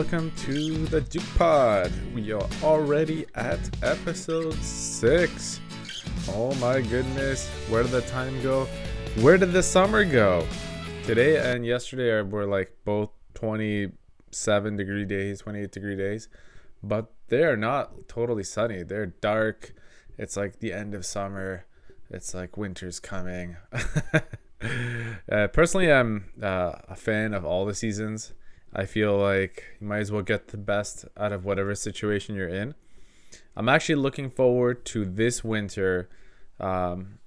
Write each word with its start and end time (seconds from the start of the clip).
welcome 0.00 0.32
to 0.34 0.86
the 0.86 1.02
Duke 1.02 1.22
Pod. 1.36 1.92
We 2.14 2.32
are 2.32 2.48
already 2.62 3.26
at 3.34 3.58
episode 3.82 4.54
six. 4.54 5.60
Oh 6.30 6.54
my 6.54 6.80
goodness, 6.80 7.46
where 7.68 7.82
did 7.82 7.92
the 7.92 8.00
time 8.00 8.42
go? 8.42 8.64
Where 9.20 9.36
did 9.36 9.52
the 9.52 9.62
summer 9.62 10.06
go? 10.06 10.46
Today 11.04 11.36
and 11.36 11.66
yesterday 11.66 12.22
were 12.22 12.46
like 12.46 12.78
both 12.86 13.10
27 13.34 14.76
degree 14.78 15.04
days, 15.04 15.40
28 15.40 15.70
degree 15.70 15.96
days, 15.96 16.30
but 16.82 17.12
they 17.28 17.44
are 17.44 17.58
not 17.58 18.08
totally 18.08 18.44
sunny. 18.44 18.82
They're 18.82 19.04
dark. 19.04 19.74
It's 20.16 20.34
like 20.34 20.60
the 20.60 20.72
end 20.72 20.94
of 20.94 21.04
summer. 21.04 21.66
It's 22.08 22.32
like 22.32 22.56
winter's 22.56 23.00
coming. 23.00 23.58
uh, 25.30 25.48
personally, 25.48 25.92
I'm 25.92 26.30
uh, 26.42 26.72
a 26.88 26.96
fan 26.96 27.34
of 27.34 27.44
all 27.44 27.66
the 27.66 27.74
seasons. 27.74 28.32
I 28.72 28.86
feel 28.86 29.16
like 29.16 29.64
you 29.80 29.86
might 29.86 29.98
as 29.98 30.12
well 30.12 30.22
get 30.22 30.48
the 30.48 30.56
best 30.56 31.04
out 31.16 31.32
of 31.32 31.44
whatever 31.44 31.74
situation 31.74 32.36
you're 32.36 32.48
in. 32.48 32.74
I'm 33.56 33.68
actually 33.68 33.96
looking 33.96 34.30
forward 34.30 34.84
to 34.86 35.04
this 35.04 35.42
winter, 35.42 36.08
um, 36.60 37.18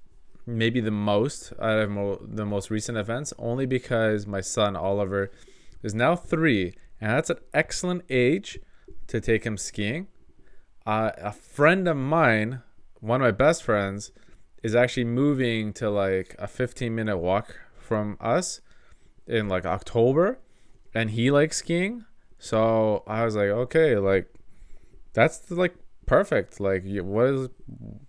maybe 0.45 0.79
the 0.79 0.91
most 0.91 1.52
out 1.61 1.79
of 1.79 1.89
mo- 1.89 2.21
the 2.21 2.45
most 2.45 2.69
recent 2.69 2.97
events, 2.97 3.33
only 3.38 3.66
because 3.66 4.25
my 4.25 4.41
son 4.41 4.75
Oliver 4.75 5.31
is 5.81 5.93
now 5.93 6.16
three, 6.16 6.75
and 7.02 7.11
that's 7.11 7.29
an 7.29 7.39
excellent 7.53 8.03
age 8.09 8.59
to 9.07 9.19
take 9.19 9.44
him 9.44 9.57
skiing. 9.57 10.07
Uh, 10.85 11.11
a 11.17 11.31
friend 11.31 11.88
of 11.88 11.97
mine, 11.97 12.61
one 13.00 13.22
of 13.22 13.25
my 13.25 13.31
best 13.31 13.63
friends, 13.63 14.11
is 14.63 14.75
actually 14.75 15.03
moving 15.03 15.73
to 15.73 15.89
like 15.89 16.35
a 16.39 16.47
15 16.47 16.95
minute 16.95 17.17
walk 17.17 17.59
from 17.78 18.17
us 18.22 18.61
in 19.28 19.50
like 19.50 19.66
October 19.66 20.39
and 20.94 21.11
he 21.11 21.31
likes 21.31 21.58
skiing. 21.58 22.05
So 22.39 23.03
I 23.08 23.23
was 23.25 23.36
like, 23.36 23.49
okay, 23.49 23.97
like 23.97 24.33
that's 25.13 25.50
like 25.50 25.75
perfect. 26.05 26.59
Like 26.59 26.83
what 26.85 27.25
is 27.25 27.50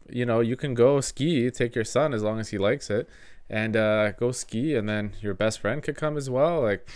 you 0.08 0.26
know, 0.26 0.41
you 0.41 0.56
can 0.56 0.74
go 0.74 1.00
ski, 1.00 1.50
take 1.50 1.74
your 1.74 1.84
son 1.84 2.12
as 2.12 2.22
long 2.22 2.41
as 2.41 2.50
he 2.50 2.58
likes 2.58 2.91
it 2.91 3.08
and 3.48 3.76
uh, 3.76 4.12
go 4.12 4.32
ski 4.32 4.74
and 4.74 4.88
then 4.88 5.12
your 5.20 5.34
best 5.34 5.60
friend 5.60 5.82
could 5.82 5.96
come 5.96 6.16
as 6.16 6.28
well. 6.30 6.60
Like 6.60 6.88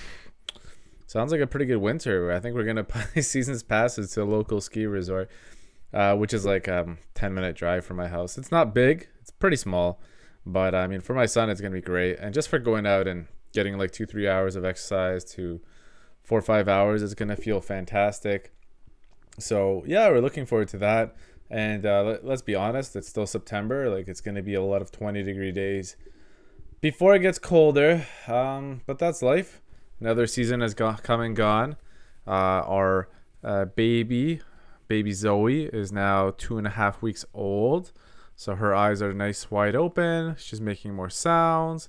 sounds 1.06 1.32
like 1.32 1.40
a 1.40 1.46
pretty 1.46 1.66
good 1.66 1.76
winter. 1.76 2.32
I 2.32 2.40
think 2.40 2.54
we're 2.54 2.64
to 2.76 2.82
buy 2.82 3.20
seasons 3.20 3.62
passes 3.62 4.12
to 4.12 4.22
a 4.22 4.24
local 4.24 4.60
ski 4.60 4.86
resort. 4.86 5.30
Uh, 5.90 6.14
which 6.14 6.34
is 6.34 6.44
like 6.44 6.68
a 6.68 6.80
um, 6.82 6.98
10 7.14 7.32
minute 7.32 7.56
drive 7.56 7.82
from 7.82 7.96
my 7.96 8.08
house. 8.08 8.36
It's 8.36 8.50
not 8.50 8.74
big, 8.74 9.08
it's 9.22 9.30
pretty 9.30 9.56
small, 9.56 10.02
but 10.44 10.74
I 10.74 10.86
mean, 10.86 11.00
for 11.00 11.14
my 11.14 11.24
son, 11.24 11.48
it's 11.48 11.62
to 11.62 11.70
be 11.70 11.80
great. 11.80 12.18
And 12.18 12.34
just 12.34 12.50
for 12.50 12.58
going 12.58 12.84
out 12.84 13.08
and 13.08 13.26
getting 13.54 13.78
like 13.78 13.90
two, 13.90 14.04
three 14.04 14.28
hours 14.28 14.54
of 14.54 14.66
exercise 14.66 15.24
to 15.32 15.62
four 16.28 16.38
or 16.38 16.42
five 16.42 16.68
hours 16.68 17.02
is 17.02 17.14
going 17.14 17.30
to 17.30 17.36
feel 17.36 17.58
fantastic. 17.58 18.52
So, 19.38 19.82
yeah, 19.86 20.10
we're 20.10 20.20
looking 20.20 20.44
forward 20.44 20.68
to 20.68 20.78
that. 20.78 21.16
And 21.50 21.86
uh, 21.86 22.02
let, 22.02 22.26
let's 22.26 22.42
be 22.42 22.54
honest, 22.54 22.94
it's 22.96 23.08
still 23.08 23.26
September. 23.26 23.88
Like, 23.88 24.08
it's 24.08 24.20
going 24.20 24.34
to 24.34 24.42
be 24.42 24.52
a 24.52 24.62
lot 24.62 24.82
of 24.82 24.90
20 24.90 25.22
degree 25.22 25.52
days 25.52 25.96
before 26.82 27.14
it 27.14 27.20
gets 27.20 27.38
colder. 27.38 28.06
Um, 28.26 28.82
but 28.84 28.98
that's 28.98 29.22
life. 29.22 29.62
Another 30.00 30.26
season 30.26 30.60
has 30.60 30.74
go- 30.74 30.96
come 31.02 31.22
and 31.22 31.34
gone. 31.34 31.76
Uh, 32.26 32.60
our 32.66 33.08
uh, 33.42 33.64
baby, 33.64 34.42
baby 34.86 35.12
Zoe, 35.12 35.64
is 35.64 35.92
now 35.92 36.34
two 36.36 36.58
and 36.58 36.66
a 36.66 36.70
half 36.70 37.00
weeks 37.00 37.24
old. 37.32 37.90
So 38.36 38.54
her 38.54 38.74
eyes 38.74 39.00
are 39.00 39.14
nice 39.14 39.50
wide 39.50 39.74
open. 39.74 40.36
She's 40.38 40.60
making 40.60 40.92
more 40.92 41.08
sounds. 41.08 41.88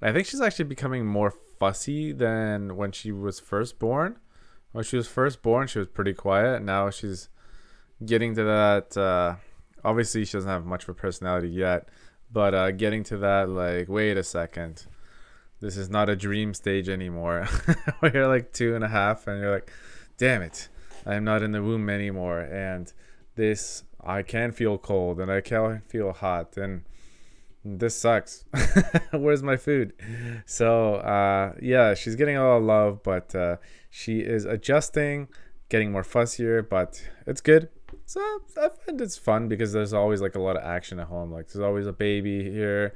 I 0.00 0.12
think 0.12 0.26
she's 0.26 0.40
actually 0.40 0.66
becoming 0.66 1.06
more 1.06 1.34
fussy 1.58 2.12
than 2.12 2.76
when 2.76 2.92
she 2.92 3.10
was 3.12 3.40
first 3.40 3.78
born. 3.78 4.18
When 4.72 4.84
she 4.84 4.96
was 4.96 5.08
first 5.08 5.42
born, 5.42 5.66
she 5.66 5.78
was 5.78 5.88
pretty 5.88 6.12
quiet. 6.12 6.62
Now 6.62 6.90
she's 6.90 7.28
getting 8.04 8.34
to 8.34 8.44
that. 8.44 8.96
Uh, 8.96 9.36
obviously, 9.84 10.24
she 10.24 10.34
doesn't 10.36 10.50
have 10.50 10.64
much 10.64 10.84
of 10.84 10.90
a 10.90 10.94
personality 10.94 11.48
yet, 11.48 11.88
but 12.30 12.54
uh, 12.54 12.70
getting 12.70 13.02
to 13.04 13.16
that, 13.18 13.48
like, 13.48 13.88
wait 13.88 14.16
a 14.16 14.22
second, 14.22 14.86
this 15.60 15.76
is 15.76 15.88
not 15.88 16.08
a 16.08 16.14
dream 16.14 16.54
stage 16.54 16.88
anymore. 16.88 17.48
you're 18.14 18.28
like 18.28 18.52
two 18.52 18.74
and 18.74 18.84
a 18.84 18.88
half, 18.88 19.26
and 19.26 19.40
you're 19.40 19.52
like, 19.52 19.72
damn 20.16 20.42
it, 20.42 20.68
I 21.04 21.14
am 21.14 21.24
not 21.24 21.42
in 21.42 21.52
the 21.52 21.62
womb 21.62 21.90
anymore, 21.90 22.40
and 22.40 22.92
this 23.34 23.84
I 24.02 24.22
can 24.22 24.52
feel 24.52 24.78
cold 24.78 25.20
and 25.20 25.30
I 25.30 25.40
can 25.40 25.82
feel 25.88 26.12
hot 26.12 26.56
and 26.56 26.84
this 27.64 27.96
sucks. 27.96 28.44
Where's 29.12 29.42
my 29.42 29.56
food? 29.56 29.92
So 30.46 30.96
uh, 30.96 31.54
yeah, 31.60 31.94
she's 31.94 32.16
getting 32.16 32.36
a 32.36 32.42
lot 32.42 32.56
of 32.58 32.62
love, 32.64 33.02
but 33.02 33.34
uh, 33.34 33.56
she 33.90 34.20
is 34.20 34.44
adjusting, 34.44 35.28
getting 35.68 35.92
more 35.92 36.02
fussier, 36.02 36.66
but 36.66 37.02
it's 37.26 37.40
good. 37.40 37.68
So 38.06 38.20
I 38.56 38.68
find 38.68 39.00
it's 39.00 39.18
fun 39.18 39.48
because 39.48 39.72
there's 39.72 39.92
always 39.92 40.20
like 40.20 40.34
a 40.34 40.40
lot 40.40 40.56
of 40.56 40.64
action 40.64 40.98
at 40.98 41.08
home. 41.08 41.30
Like 41.30 41.48
there's 41.48 41.64
always 41.64 41.86
a 41.86 41.92
baby 41.92 42.42
here. 42.42 42.94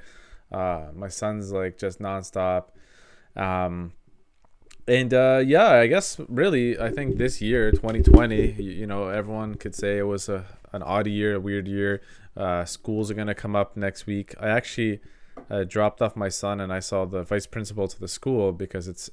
Uh, 0.51 0.89
my 0.95 1.09
son's 1.09 1.53
like 1.53 1.79
just 1.79 2.01
nonstop. 2.01 2.67
Um, 3.37 3.93
and 4.87 5.15
uh, 5.15 5.43
yeah, 5.45 5.71
I 5.71 5.87
guess 5.87 6.19
really, 6.29 6.79
I 6.79 6.91
think 6.91 7.17
this 7.17 7.41
year, 7.41 7.71
2020, 7.71 8.53
you, 8.53 8.71
you 8.71 8.87
know, 8.87 9.09
everyone 9.09 9.55
could 9.55 9.75
say 9.75 9.99
it 9.99 10.07
was 10.07 10.29
a 10.29 10.45
an 10.73 10.83
odd 10.83 11.07
year, 11.07 11.35
a 11.35 11.41
weird 11.41 11.69
year. 11.69 12.01
Uh, 12.37 12.65
schools 12.65 13.11
are 13.11 13.15
gonna 13.15 13.35
come 13.35 13.55
up 13.55 13.77
next 13.77 14.07
week. 14.07 14.35
I 14.41 14.49
actually 14.49 15.01
uh, 15.51 15.65
dropped 15.65 16.03
off 16.03 16.17
my 16.17 16.29
son, 16.29 16.61
and 16.61 16.73
I 16.73 16.81
saw 16.81 17.05
the 17.05 17.23
vice 17.23 17.47
principal 17.47 17.87
to 17.89 18.01
the 18.01 18.09
school 18.09 18.53
because 18.53 18.89
it's 18.89 19.11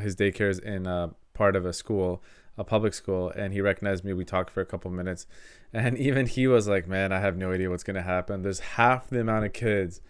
his 0.00 0.16
daycare 0.16 0.48
is 0.48 0.58
in 0.58 0.86
a 0.86 1.10
part 1.34 1.56
of 1.56 1.66
a 1.66 1.72
school, 1.72 2.22
a 2.56 2.64
public 2.64 2.94
school, 2.94 3.30
and 3.30 3.52
he 3.52 3.60
recognized 3.60 4.04
me. 4.04 4.12
We 4.12 4.24
talked 4.24 4.50
for 4.50 4.60
a 4.60 4.66
couple 4.66 4.90
minutes, 4.90 5.26
and 5.72 5.98
even 6.08 6.26
he 6.26 6.46
was 6.46 6.68
like, 6.68 6.86
"Man, 6.86 7.12
I 7.12 7.20
have 7.20 7.36
no 7.36 7.52
idea 7.52 7.68
what's 7.68 7.84
gonna 7.84 8.02
happen. 8.02 8.42
There's 8.42 8.60
half 8.60 9.10
the 9.10 9.20
amount 9.20 9.44
of 9.44 9.52
kids 9.52 10.00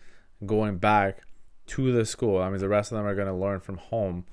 going 0.44 0.76
back 0.76 1.22
to 1.68 1.92
the 1.92 2.04
school. 2.04 2.40
I 2.40 2.50
mean, 2.50 2.58
the 2.58 2.68
rest 2.68 2.92
of 2.92 2.98
them 2.98 3.06
are 3.06 3.14
gonna 3.14 3.36
learn 3.36 3.60
from 3.60 3.78
home." 3.78 4.26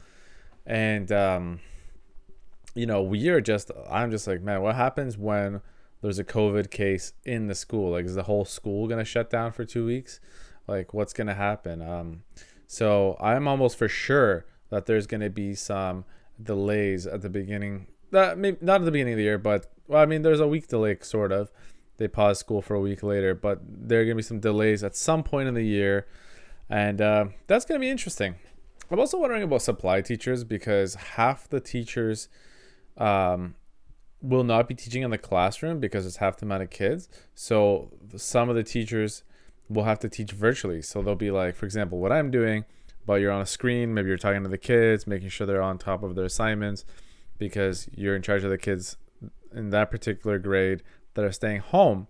And 0.69 1.11
um, 1.11 1.59
you 2.75 2.85
know, 2.85 3.01
we 3.01 3.27
are 3.29 3.41
just. 3.41 3.71
I'm 3.89 4.11
just 4.11 4.27
like, 4.27 4.41
man, 4.41 4.61
what 4.61 4.75
happens 4.75 5.17
when 5.17 5.61
there's 6.01 6.19
a 6.19 6.23
COVID 6.23 6.69
case 6.69 7.13
in 7.25 7.47
the 7.47 7.55
school. 7.55 7.91
Like, 7.91 8.05
is 8.05 8.15
the 8.15 8.23
whole 8.23 8.45
school 8.45 8.87
gonna 8.87 9.03
shut 9.03 9.29
down 9.29 9.51
for 9.51 9.65
two 9.65 9.85
weeks? 9.85 10.19
Like, 10.67 10.93
what's 10.93 11.11
gonna 11.11 11.33
happen? 11.33 11.81
Um, 11.81 12.23
so 12.67 13.17
I'm 13.19 13.47
almost 13.47 13.77
for 13.77 13.89
sure 13.89 14.45
that 14.69 14.85
there's 14.85 15.07
gonna 15.07 15.29
be 15.29 15.55
some 15.55 16.05
delays 16.41 17.07
at 17.07 17.21
the 17.21 17.29
beginning. 17.29 17.87
That 18.11 18.37
maybe 18.37 18.57
not 18.61 18.81
at 18.81 18.85
the 18.85 18.91
beginning 18.91 19.13
of 19.13 19.17
the 19.17 19.23
year, 19.23 19.37
but 19.37 19.71
well, 19.87 20.01
I 20.01 20.05
mean, 20.05 20.21
there's 20.21 20.39
a 20.39 20.47
week 20.47 20.67
delay, 20.67 20.97
sort 21.01 21.31
of. 21.31 21.51
They 21.97 22.07
pause 22.07 22.39
school 22.39 22.61
for 22.61 22.75
a 22.75 22.79
week 22.79 23.03
later, 23.03 23.33
but 23.35 23.59
there 23.67 24.01
are 24.01 24.05
gonna 24.05 24.15
be 24.15 24.21
some 24.21 24.39
delays 24.39 24.83
at 24.83 24.95
some 24.95 25.23
point 25.23 25.49
in 25.49 25.55
the 25.55 25.65
year, 25.65 26.07
and 26.69 27.01
uh, 27.01 27.25
that's 27.47 27.65
gonna 27.65 27.79
be 27.79 27.89
interesting. 27.89 28.35
I'm 28.91 28.99
also 28.99 29.19
wondering 29.19 29.43
about 29.43 29.61
supply 29.61 30.01
teachers 30.01 30.43
because 30.43 30.95
half 30.95 31.47
the 31.47 31.59
teachers 31.59 32.27
um, 32.97 33.55
will 34.21 34.43
not 34.43 34.67
be 34.67 34.75
teaching 34.75 35.03
in 35.03 35.11
the 35.11 35.17
classroom 35.17 35.79
because 35.79 36.05
it's 36.05 36.17
half 36.17 36.37
the 36.37 36.45
amount 36.45 36.63
of 36.63 36.69
kids. 36.69 37.07
So 37.35 37.91
some 38.15 38.49
of 38.49 38.55
the 38.55 38.63
teachers 38.63 39.23
will 39.69 39.83
have 39.83 39.99
to 39.99 40.09
teach 40.09 40.31
virtually. 40.31 40.81
So 40.81 41.01
they'll 41.01 41.15
be 41.15 41.31
like, 41.31 41.55
for 41.55 41.65
example, 41.65 41.99
what 41.99 42.11
I'm 42.11 42.31
doing, 42.31 42.65
but 43.05 43.21
you're 43.21 43.31
on 43.31 43.41
a 43.41 43.45
screen, 43.45 43.93
maybe 43.93 44.09
you're 44.09 44.17
talking 44.17 44.43
to 44.43 44.49
the 44.49 44.57
kids, 44.57 45.05
making 45.05 45.29
sure 45.29 45.45
they're 45.45 45.61
on 45.61 45.77
top 45.77 46.03
of 46.03 46.15
their 46.15 46.25
assignments 46.25 46.83
because 47.37 47.87
you're 47.95 48.15
in 48.15 48.21
charge 48.21 48.43
of 48.43 48.49
the 48.49 48.57
kids 48.57 48.97
in 49.53 49.69
that 49.69 49.91
particular 49.91 50.39
grade 50.39 50.81
that 51.13 51.23
are 51.23 51.31
staying 51.31 51.61
home. 51.61 52.07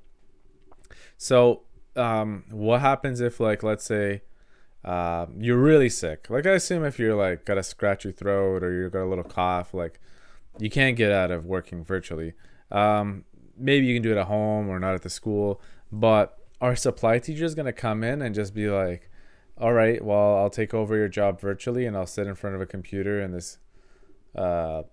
So 1.18 1.64
um, 1.96 2.46
what 2.50 2.82
happens 2.82 3.20
if 3.20 3.40
like 3.40 3.64
let's 3.64 3.84
say 3.84 4.22
uh, 4.84 5.26
you're 5.38 5.58
really 5.58 5.90
sick? 5.90 6.30
Like 6.30 6.46
I 6.46 6.52
assume 6.52 6.86
if 6.86 7.00
you're 7.00 7.16
like 7.16 7.46
got 7.46 7.58
a 7.58 7.64
scratchy 7.64 8.12
throat 8.12 8.64
or 8.64 8.74
you 8.74 8.90
got 8.90 9.04
a 9.04 9.10
little 9.10 9.24
cough, 9.24 9.74
like 9.74 10.00
you 10.60 10.70
can't 10.70 10.96
get 10.96 11.12
out 11.12 11.32
of 11.32 11.46
working 11.46 11.84
virtually. 11.84 12.34
Um, 12.72 13.26
maybe 13.58 13.86
you 13.86 13.96
can 13.96 14.04
do 14.04 14.12
it 14.12 14.18
at 14.18 14.28
home 14.28 14.70
or 14.70 14.80
not 14.80 14.96
at 14.96 15.02
the 15.02 15.10
school, 15.10 15.62
but 15.92 16.38
our 16.62 16.76
supply 16.76 17.20
teacher 17.20 17.46
is 17.46 17.56
to 17.56 17.74
come 17.74 18.04
in 18.04 18.22
and 18.22 18.36
just 18.36 18.54
be 18.54 18.70
like, 18.70 19.10
all 19.58 19.74
right, 19.74 20.04
well, 20.04 20.38
I'll 20.38 20.50
take 20.50 20.74
over 20.74 20.96
your 20.96 21.10
job 21.10 21.40
virtually 21.42 21.86
and 21.86 21.96
I'll 21.96 22.08
sit 22.08 22.28
in 22.28 22.36
front 22.36 22.56
of 22.56 22.62
a 22.62 22.66
computer 22.66 23.22
in 23.22 23.32
this 23.32 23.58
uh, 24.36 24.84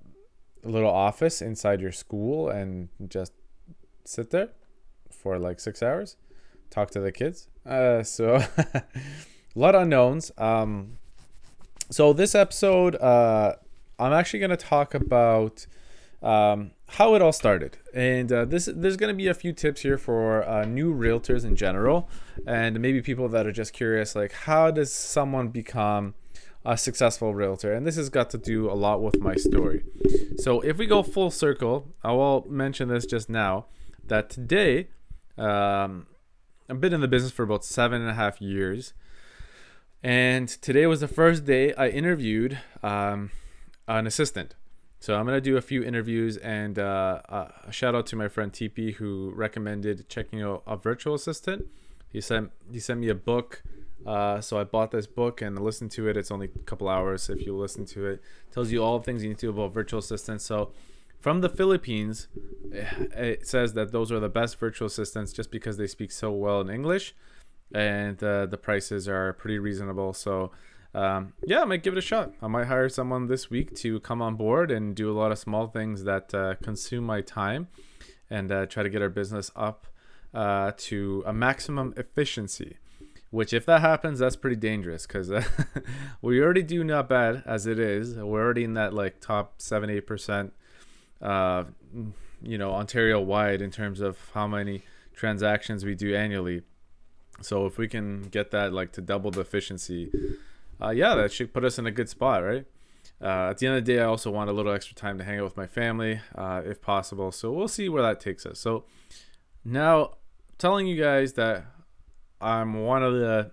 little 0.64 0.90
office 0.90 1.40
inside 1.40 1.80
your 1.80 1.92
school 1.92 2.48
and 2.48 2.88
just 3.08 3.32
sit 4.04 4.30
there 4.30 4.50
for 5.10 5.38
like 5.38 5.60
six 5.60 5.82
hours, 5.82 6.16
talk 6.70 6.90
to 6.92 7.00
the 7.00 7.12
kids. 7.12 7.48
Uh, 7.64 8.02
so, 8.02 8.42
a 9.56 9.58
lot 9.58 9.74
of 9.74 9.82
unknowns. 9.82 10.30
Um, 10.36 10.98
so, 11.90 12.12
this 12.12 12.34
episode, 12.34 12.96
uh, 12.96 13.54
I'm 13.98 14.12
actually 14.12 14.40
going 14.40 14.50
to 14.50 14.56
talk 14.56 14.94
about 14.94 15.66
um, 16.22 16.72
how 16.88 17.14
it 17.14 17.22
all 17.22 17.32
started. 17.32 17.78
And 17.94 18.30
uh, 18.30 18.44
this 18.44 18.68
there's 18.72 18.96
going 18.96 19.12
to 19.12 19.16
be 19.16 19.28
a 19.28 19.34
few 19.34 19.52
tips 19.52 19.80
here 19.80 19.98
for 19.98 20.46
uh, 20.46 20.64
new 20.64 20.94
realtors 20.94 21.44
in 21.44 21.56
general, 21.56 22.08
and 22.46 22.80
maybe 22.80 23.00
people 23.00 23.28
that 23.30 23.46
are 23.46 23.52
just 23.52 23.72
curious, 23.72 24.14
like 24.14 24.32
how 24.32 24.70
does 24.70 24.92
someone 24.92 25.48
become 25.48 26.14
a 26.66 26.76
successful 26.76 27.32
realtor. 27.32 27.72
And 27.72 27.86
this 27.86 27.94
has 27.94 28.08
got 28.10 28.28
to 28.30 28.38
do 28.38 28.68
a 28.68 28.74
lot 28.74 29.00
with 29.00 29.20
my 29.20 29.36
story. 29.36 29.84
So 30.38 30.60
if 30.62 30.76
we 30.76 30.86
go 30.86 31.04
full 31.04 31.30
circle, 31.30 31.94
I 32.02 32.10
will 32.10 32.44
mention 32.50 32.88
this 32.88 33.06
just 33.06 33.30
now 33.30 33.66
that 34.04 34.28
today, 34.28 34.88
um, 35.38 36.08
I've 36.68 36.80
been 36.80 36.92
in 36.92 37.00
the 37.00 37.08
business 37.08 37.30
for 37.30 37.44
about 37.44 37.64
seven 37.64 38.02
and 38.02 38.10
a 38.10 38.14
half 38.14 38.40
years. 38.40 38.94
And 40.02 40.48
today 40.48 40.86
was 40.86 41.00
the 41.00 41.08
first 41.08 41.44
day 41.44 41.74
I 41.74 41.88
interviewed 41.88 42.58
um, 42.82 43.30
an 43.88 44.06
assistant. 44.06 44.54
So 45.00 45.14
I'm 45.14 45.26
gonna 45.26 45.40
do 45.40 45.56
a 45.56 45.62
few 45.62 45.82
interviews 45.82 46.36
and 46.38 46.78
uh, 46.78 47.20
a 47.28 47.72
shout 47.72 47.94
out 47.94 48.06
to 48.06 48.16
my 48.16 48.28
friend 48.28 48.52
TP 48.52 48.94
who 48.94 49.30
recommended 49.34 50.08
checking 50.08 50.42
out 50.42 50.62
a 50.66 50.76
virtual 50.76 51.14
assistant. 51.14 51.66
He 52.08 52.20
sent 52.20 52.50
he 52.72 52.80
sent 52.80 53.00
me 53.00 53.08
a 53.08 53.14
book, 53.14 53.62
uh, 54.06 54.40
so 54.40 54.58
I 54.58 54.64
bought 54.64 54.90
this 54.90 55.06
book 55.06 55.42
and 55.42 55.58
listened 55.58 55.90
to 55.92 56.08
it. 56.08 56.16
It's 56.16 56.30
only 56.30 56.46
a 56.54 56.58
couple 56.60 56.88
hours 56.88 57.28
if 57.28 57.44
you 57.44 57.56
listen 57.56 57.84
to 57.86 58.06
it. 58.06 58.12
it. 58.14 58.22
Tells 58.52 58.72
you 58.72 58.82
all 58.82 58.98
the 58.98 59.04
things 59.04 59.22
you 59.22 59.28
need 59.28 59.38
to 59.38 59.46
know 59.46 59.52
about 59.52 59.74
virtual 59.74 60.00
assistants. 60.00 60.44
So 60.44 60.72
from 61.18 61.40
the 61.40 61.48
Philippines, 61.48 62.28
eh, 62.72 62.86
it 63.16 63.46
says 63.46 63.74
that 63.74 63.92
those 63.92 64.12
are 64.12 64.20
the 64.20 64.28
best 64.28 64.58
virtual 64.58 64.86
assistants 64.86 65.32
just 65.32 65.50
because 65.50 65.76
they 65.76 65.86
speak 65.86 66.12
so 66.12 66.30
well 66.30 66.60
in 66.60 66.70
English, 66.70 67.14
and 67.74 68.22
uh, 68.22 68.46
the 68.46 68.56
prices 68.56 69.08
are 69.08 69.32
pretty 69.32 69.58
reasonable. 69.58 70.12
So 70.12 70.52
um, 70.96 71.34
yeah, 71.44 71.60
I 71.60 71.64
might 71.66 71.82
give 71.82 71.92
it 71.92 71.98
a 71.98 72.02
shot. 72.02 72.32
I 72.40 72.46
might 72.46 72.66
hire 72.66 72.88
someone 72.88 73.26
this 73.26 73.50
week 73.50 73.74
to 73.76 74.00
come 74.00 74.22
on 74.22 74.34
board 74.36 74.70
and 74.70 74.96
do 74.96 75.10
a 75.10 75.16
lot 75.16 75.30
of 75.30 75.38
small 75.38 75.66
things 75.66 76.04
that 76.04 76.34
uh, 76.34 76.54
consume 76.62 77.04
my 77.04 77.20
time 77.20 77.68
and 78.30 78.50
uh, 78.50 78.64
try 78.64 78.82
to 78.82 78.88
get 78.88 79.02
our 79.02 79.10
business 79.10 79.50
up 79.54 79.86
uh, 80.32 80.72
to 80.78 81.22
a 81.26 81.34
maximum 81.34 81.92
efficiency. 81.98 82.78
Which, 83.30 83.52
if 83.52 83.66
that 83.66 83.82
happens, 83.82 84.20
that's 84.20 84.36
pretty 84.36 84.56
dangerous 84.56 85.06
because 85.06 85.30
we 86.22 86.40
already 86.40 86.62
do 86.62 86.82
not 86.82 87.10
bad 87.10 87.42
as 87.44 87.66
it 87.66 87.78
is. 87.78 88.14
We're 88.14 88.42
already 88.42 88.64
in 88.64 88.74
that 88.74 88.94
like 88.94 89.20
top 89.20 89.60
seven, 89.60 89.90
eight 89.90 90.06
percent, 90.06 90.54
uh, 91.20 91.64
you 92.40 92.56
know, 92.56 92.72
Ontario 92.72 93.20
wide 93.20 93.60
in 93.60 93.70
terms 93.70 94.00
of 94.00 94.16
how 94.32 94.46
many 94.46 94.84
transactions 95.14 95.84
we 95.84 95.94
do 95.94 96.14
annually. 96.14 96.62
So 97.40 97.66
if 97.66 97.78
we 97.78 97.88
can 97.88 98.22
get 98.22 98.50
that 98.52 98.72
like 98.72 98.92
to 98.92 99.00
double 99.00 99.30
the 99.30 99.40
efficiency, 99.40 100.10
uh, 100.80 100.90
yeah, 100.90 101.14
that 101.14 101.32
should 101.32 101.52
put 101.52 101.64
us 101.64 101.78
in 101.78 101.86
a 101.86 101.90
good 101.90 102.08
spot, 102.08 102.44
right? 102.44 102.66
Uh, 103.20 103.50
at 103.50 103.58
the 103.58 103.66
end 103.66 103.76
of 103.76 103.84
the 103.84 103.94
day, 103.94 104.00
I 104.00 104.04
also 104.04 104.30
want 104.30 104.50
a 104.50 104.52
little 104.52 104.72
extra 104.72 104.94
time 104.94 105.16
to 105.18 105.24
hang 105.24 105.38
out 105.38 105.44
with 105.44 105.56
my 105.56 105.66
family, 105.66 106.20
uh, 106.34 106.62
if 106.64 106.82
possible. 106.82 107.32
So 107.32 107.52
we'll 107.52 107.68
see 107.68 107.88
where 107.88 108.02
that 108.02 108.20
takes 108.20 108.44
us. 108.44 108.58
So 108.58 108.84
now, 109.64 110.12
telling 110.58 110.86
you 110.86 111.00
guys 111.02 111.34
that 111.34 111.64
I'm 112.40 112.82
one 112.82 113.02
of 113.02 113.14
the, 113.14 113.52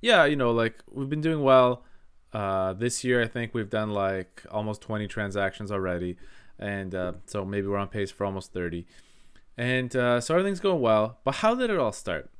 yeah, 0.00 0.24
you 0.24 0.36
know, 0.36 0.50
like 0.50 0.82
we've 0.90 1.08
been 1.08 1.20
doing 1.20 1.42
well. 1.42 1.84
Uh, 2.32 2.72
this 2.72 3.04
year, 3.04 3.22
I 3.22 3.26
think 3.26 3.52
we've 3.52 3.68
done 3.68 3.90
like 3.90 4.42
almost 4.50 4.80
20 4.80 5.06
transactions 5.06 5.70
already, 5.70 6.16
and 6.58 6.94
uh, 6.94 7.12
so 7.26 7.44
maybe 7.44 7.66
we're 7.66 7.76
on 7.76 7.88
pace 7.88 8.10
for 8.10 8.24
almost 8.24 8.52
30. 8.52 8.86
And 9.58 9.94
uh, 9.94 10.20
so 10.20 10.34
everything's 10.34 10.60
going 10.60 10.80
well. 10.80 11.18
But 11.24 11.36
how 11.36 11.54
did 11.54 11.68
it 11.68 11.78
all 11.78 11.92
start? 11.92 12.30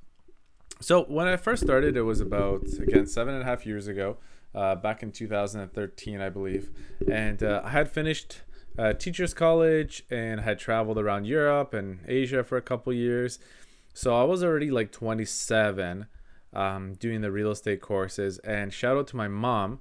So 0.82 1.04
when 1.04 1.28
I 1.28 1.36
first 1.36 1.62
started, 1.62 1.96
it 1.96 2.02
was 2.02 2.20
about 2.20 2.64
again 2.80 3.06
seven 3.06 3.34
and 3.34 3.42
a 3.42 3.46
half 3.46 3.64
years 3.64 3.86
ago, 3.86 4.16
uh, 4.52 4.74
back 4.74 5.02
in 5.04 5.12
2013, 5.12 6.20
I 6.20 6.28
believe, 6.28 6.70
and 7.08 7.40
uh, 7.40 7.62
I 7.64 7.70
had 7.70 7.88
finished 7.88 8.40
uh, 8.76 8.92
teachers 8.92 9.32
college 9.32 10.02
and 10.10 10.40
had 10.40 10.58
traveled 10.58 10.98
around 10.98 11.26
Europe 11.26 11.72
and 11.72 12.00
Asia 12.08 12.42
for 12.42 12.56
a 12.56 12.62
couple 12.62 12.92
years. 12.92 13.38
So 13.94 14.16
I 14.16 14.24
was 14.24 14.42
already 14.42 14.72
like 14.72 14.90
27, 14.90 16.06
um, 16.52 16.94
doing 16.94 17.20
the 17.20 17.30
real 17.30 17.52
estate 17.52 17.80
courses. 17.80 18.38
And 18.38 18.72
shout 18.72 18.96
out 18.96 19.06
to 19.08 19.16
my 19.16 19.28
mom, 19.28 19.80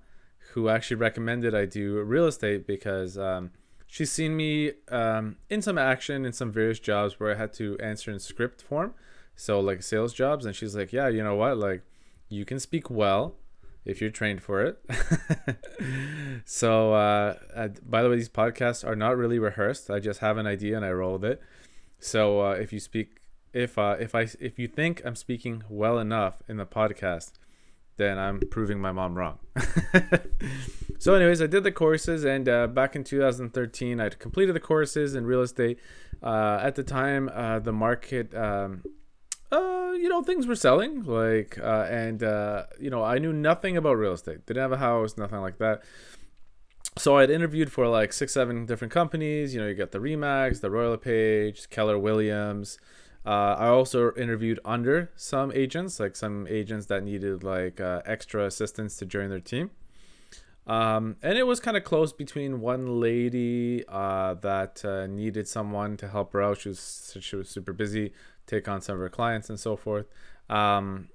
who 0.54 0.70
actually 0.70 0.98
recommended 0.98 1.56
I 1.56 1.66
do 1.66 2.00
real 2.02 2.28
estate 2.28 2.68
because 2.68 3.18
um, 3.18 3.52
she's 3.88 4.12
seen 4.12 4.36
me 4.36 4.74
um, 4.90 5.38
in 5.50 5.64
some 5.64 5.80
action 5.80 6.26
in 6.26 6.34
some 6.34 6.52
various 6.52 6.80
jobs 6.80 7.20
where 7.20 7.32
I 7.32 7.36
had 7.36 7.54
to 7.54 7.76
answer 7.80 8.12
in 8.12 8.20
script 8.20 8.62
form 8.62 8.94
so 9.36 9.60
like 9.60 9.82
sales 9.82 10.14
jobs 10.14 10.46
and 10.46 10.56
she's 10.56 10.76
like 10.76 10.92
yeah 10.92 11.08
you 11.08 11.24
know 11.24 11.36
what? 11.36 11.58
Like 11.58 11.84
you 12.30 12.46
can 12.46 12.60
speak 12.60 12.90
well 12.90 13.36
if 13.84 14.00
you're 14.00 14.12
trained 14.12 14.42
for 14.42 14.62
it. 14.62 14.80
So 16.46 16.94
uh, 16.94 17.38
uh, 17.56 17.70
by 17.86 18.02
the 18.02 18.10
way 18.10 18.16
these 18.16 18.30
podcasts 18.30 18.86
are 18.86 18.96
not 18.96 19.18
really 19.18 19.40
rehearsed. 19.40 19.90
I 19.90 20.00
just 20.00 20.20
have 20.20 20.38
an 20.38 20.48
idea 20.48 20.76
and 20.76 20.86
i 20.86 20.92
roll 20.92 21.14
with 21.14 21.26
it. 21.26 21.42
So 22.00 22.42
uh, 22.42 22.52
if 22.54 22.74
you 22.74 22.80
speak 22.80 23.18
if 23.54 23.78
uh, 23.78 23.98
if 24.00 24.16
i 24.16 24.28
if 24.40 24.58
you 24.58 24.68
think 24.68 25.02
i'm 25.06 25.16
speaking 25.16 25.64
well 25.70 26.00
enough 26.00 26.42
in 26.48 26.58
the 26.58 26.66
podcast 26.66 27.34
then 27.98 28.18
i'm 28.18 28.40
proving 28.50 28.80
my 28.80 28.92
mom 28.92 29.16
wrong. 29.18 29.40
So 31.00 31.16
anyways 31.16 31.42
i 31.42 31.48
did 31.48 31.64
the 31.64 31.72
courses 31.72 32.24
and 32.24 32.48
uh, 32.48 32.68
back 32.68 32.96
in 32.96 33.04
2013 33.04 34.00
i 34.00 34.10
completed 34.10 34.54
the 34.56 34.60
courses 34.60 35.16
in 35.16 35.26
real 35.26 35.42
estate. 35.42 35.80
Uh, 36.22 36.60
at 36.62 36.76
the 36.76 36.84
time 36.84 37.30
uh, 37.34 37.58
the 37.58 37.74
market 37.74 38.36
um, 38.36 38.84
uh, 39.52 39.92
you 39.94 40.08
know, 40.08 40.22
things 40.24 40.48
were 40.48 40.56
selling. 40.56 41.04
Like, 41.04 41.60
uh, 41.60 41.88
and 41.90 42.24
uh, 42.24 42.66
you 42.80 42.90
know, 42.90 43.04
I 43.04 43.18
knew 43.18 43.34
nothing 43.34 43.78
about 43.78 43.98
real 43.98 44.14
estate. 44.14 44.46
Didn't 44.46 44.62
have 44.62 44.72
a 44.72 44.78
house, 44.78 45.18
nothing 45.18 45.40
like 45.40 45.58
that. 45.58 45.84
So 46.98 47.18
I'd 47.18 47.30
interviewed 47.30 47.72
for 47.72 47.88
like 47.88 48.12
six, 48.14 48.34
seven 48.34 48.66
different 48.66 48.94
companies. 48.94 49.54
You 49.54 49.62
know, 49.62 49.68
you 49.68 49.76
got 49.76 49.92
the 49.92 50.00
Remax, 50.00 50.62
the 50.62 50.72
Royal 50.72 50.98
Page, 50.98 51.70
Keller 51.70 51.98
Williams. 51.98 52.78
Uh, 53.26 53.56
I 53.58 53.68
also 53.68 54.14
interviewed 54.16 54.60
under 54.66 55.12
some 55.16 55.52
agents, 55.54 56.00
like 56.00 56.16
some 56.16 56.48
agents 56.50 56.88
that 56.88 57.04
needed 57.04 57.44
like 57.44 57.80
uh, 57.80 58.02
extra 58.06 58.46
assistance 58.46 58.98
to 58.98 59.06
join 59.06 59.30
their 59.30 59.40
team. 59.40 59.72
Um, 60.68 61.18
and 61.22 61.38
it 61.38 61.46
was 61.46 61.60
kind 61.60 61.76
of 61.76 61.84
close 61.84 62.14
between 62.14 62.62
one 62.62 63.00
lady 63.00 63.84
uh, 63.88 64.36
that 64.36 64.84
uh, 64.86 65.08
needed 65.08 65.48
someone 65.48 65.98
to 65.98 66.08
help 66.08 66.34
her 66.34 66.42
out. 66.42 66.60
She 66.60 66.70
was 66.70 67.18
she 67.20 67.36
was 67.36 67.50
super 67.50 67.74
busy 67.74 68.14
take 68.52 68.68
on 68.68 68.82
some 68.82 68.96
of 68.96 69.02
her 69.02 69.10
clients 69.10 69.50
and 69.50 69.60
so 69.60 69.76
forth. 69.76 70.08
Um, 70.50 71.10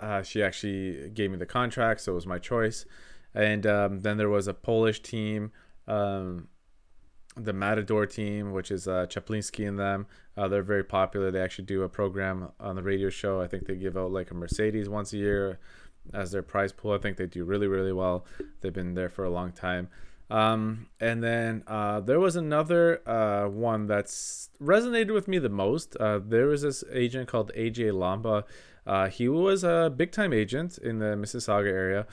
uh, 0.00 0.22
she 0.22 0.42
actually 0.42 1.10
gave 1.10 1.30
me 1.30 1.36
the 1.36 1.46
contract, 1.46 2.00
so 2.00 2.12
it 2.12 2.14
was 2.14 2.26
my 2.26 2.38
choice. 2.38 2.86
And 3.34 3.66
um, 3.66 4.00
then 4.00 4.16
there 4.16 4.28
was 4.28 4.48
a 4.48 4.54
Polish 4.54 5.00
team, 5.02 5.52
um, 5.86 6.48
the 7.36 7.52
Matador 7.52 8.06
team, 8.06 8.52
which 8.52 8.70
is 8.70 8.88
uh, 8.88 9.06
Chaplinsky 9.08 9.68
and 9.68 9.78
them. 9.78 10.06
Uh, 10.36 10.48
they're 10.48 10.62
very 10.62 10.84
popular. 10.84 11.30
They 11.30 11.40
actually 11.40 11.66
do 11.66 11.82
a 11.82 11.88
program 11.88 12.48
on 12.58 12.76
the 12.76 12.82
radio 12.82 13.10
show. 13.10 13.40
I 13.40 13.46
think 13.46 13.66
they 13.66 13.76
give 13.76 13.96
out 13.96 14.10
like 14.10 14.30
a 14.30 14.34
Mercedes 14.34 14.88
once 14.88 15.12
a 15.12 15.18
year 15.18 15.58
as 16.14 16.30
their 16.30 16.42
prize 16.42 16.72
pool. 16.72 16.92
I 16.92 16.98
think 16.98 17.16
they 17.16 17.26
do 17.26 17.44
really, 17.44 17.66
really 17.66 17.92
well. 17.92 18.24
They've 18.60 18.72
been 18.72 18.94
there 18.94 19.10
for 19.10 19.24
a 19.24 19.30
long 19.30 19.52
time. 19.52 19.88
Um, 20.28 20.88
and 21.00 21.22
then 21.22 21.62
uh, 21.66 22.00
there 22.00 22.18
was 22.18 22.36
another 22.36 23.08
uh, 23.08 23.48
one 23.48 23.86
that's 23.86 24.50
resonated 24.60 25.12
with 25.12 25.28
me 25.28 25.38
the 25.38 25.48
most. 25.48 25.96
Uh, 25.96 26.18
there 26.24 26.46
was 26.46 26.62
this 26.62 26.82
agent 26.92 27.28
called 27.28 27.52
AJ 27.56 27.92
Lamba. 27.92 28.44
Uh, 28.86 29.08
he 29.08 29.28
was 29.28 29.64
a 29.64 29.92
big 29.94 30.12
time 30.12 30.32
agent 30.32 30.78
in 30.78 30.98
the 30.98 31.16
Mississauga 31.16 31.68
area. 31.68 32.06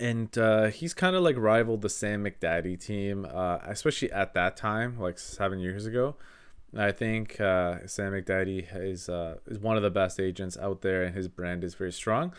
And 0.00 0.36
uh, 0.38 0.68
he's 0.68 0.94
kind 0.94 1.14
of 1.14 1.22
like 1.22 1.36
rivaled 1.36 1.82
the 1.82 1.90
Sam 1.90 2.24
McDadi 2.24 2.82
team, 2.82 3.26
uh, 3.30 3.58
especially 3.66 4.10
at 4.10 4.32
that 4.34 4.56
time, 4.56 4.98
like 4.98 5.18
seven 5.18 5.60
years 5.60 5.86
ago. 5.86 6.16
I 6.76 6.92
think 6.92 7.40
uh, 7.40 7.86
Sam 7.86 8.12
McDadi 8.12 8.66
is 8.74 9.08
uh, 9.08 9.38
is 9.46 9.58
one 9.58 9.76
of 9.76 9.82
the 9.82 9.90
best 9.90 10.18
agents 10.18 10.56
out 10.56 10.82
there, 10.82 11.02
and 11.02 11.14
his 11.14 11.28
brand 11.28 11.64
is 11.64 11.74
very 11.74 11.92
strong 11.92 12.32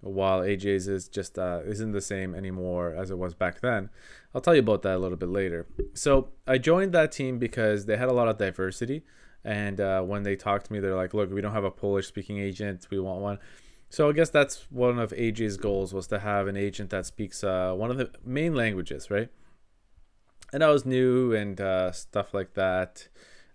while 0.00 0.40
AJ's 0.40 0.86
is 0.86 1.08
just 1.08 1.38
uh, 1.38 1.60
isn't 1.64 1.92
the 1.92 2.00
same 2.00 2.34
anymore 2.34 2.94
as 2.94 3.10
it 3.10 3.18
was 3.18 3.34
back 3.34 3.60
then. 3.60 3.90
I'll 4.34 4.40
tell 4.40 4.54
you 4.54 4.60
about 4.60 4.82
that 4.82 4.96
a 4.96 4.98
little 4.98 5.16
bit 5.16 5.28
later. 5.28 5.66
So 5.94 6.28
I 6.46 6.58
joined 6.58 6.92
that 6.92 7.12
team 7.12 7.38
because 7.38 7.86
they 7.86 7.96
had 7.96 8.08
a 8.08 8.12
lot 8.12 8.28
of 8.28 8.38
diversity, 8.38 9.04
and 9.44 9.80
uh, 9.80 10.02
when 10.02 10.22
they 10.22 10.36
talked 10.36 10.66
to 10.66 10.72
me, 10.72 10.80
they're 10.80 10.94
like, 10.94 11.14
"Look, 11.14 11.32
we 11.32 11.40
don't 11.40 11.52
have 11.52 11.64
a 11.64 11.70
Polish-speaking 11.70 12.38
agent. 12.38 12.86
We 12.90 13.00
want 13.00 13.20
one." 13.20 13.38
So 13.90 14.08
I 14.08 14.12
guess 14.12 14.30
that's 14.30 14.70
one 14.70 14.98
of 14.98 15.12
AJ's 15.12 15.56
goals 15.56 15.94
was 15.94 16.06
to 16.08 16.18
have 16.18 16.46
an 16.46 16.56
agent 16.56 16.90
that 16.90 17.06
speaks 17.06 17.42
uh, 17.42 17.72
one 17.74 17.90
of 17.90 17.96
the 17.96 18.10
main 18.24 18.54
languages, 18.54 19.10
right? 19.10 19.30
And 20.52 20.62
I 20.62 20.68
was 20.68 20.84
new 20.84 21.32
and 21.34 21.60
uh, 21.60 21.92
stuff 21.92 22.34
like 22.34 22.54
that. 22.54 23.08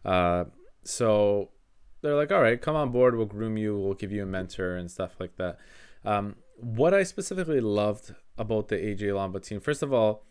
Uh, 0.04 0.46
so 0.84 1.52
they're 2.02 2.16
like, 2.16 2.32
"All 2.32 2.42
right, 2.42 2.62
come 2.62 2.76
on 2.76 2.92
board. 2.92 3.16
We'll 3.16 3.28
groom 3.28 3.56
you. 3.56 3.78
We'll 3.80 3.94
give 3.94 4.12
you 4.12 4.24
a 4.24 4.26
mentor 4.26 4.76
and 4.76 4.92
stuff 4.92 5.14
like 5.20 5.38
that." 5.38 5.58
Um, 6.06 6.36
what 6.58 6.94
I 6.94 7.04
specifically 7.04 7.62
loved 7.62 8.16
about 8.38 8.68
the 8.68 8.78
AJ 8.78 9.02
Lamba 9.02 9.44
team, 9.44 9.60
first 9.60 9.84
of 9.84 9.94
all, 9.94 10.26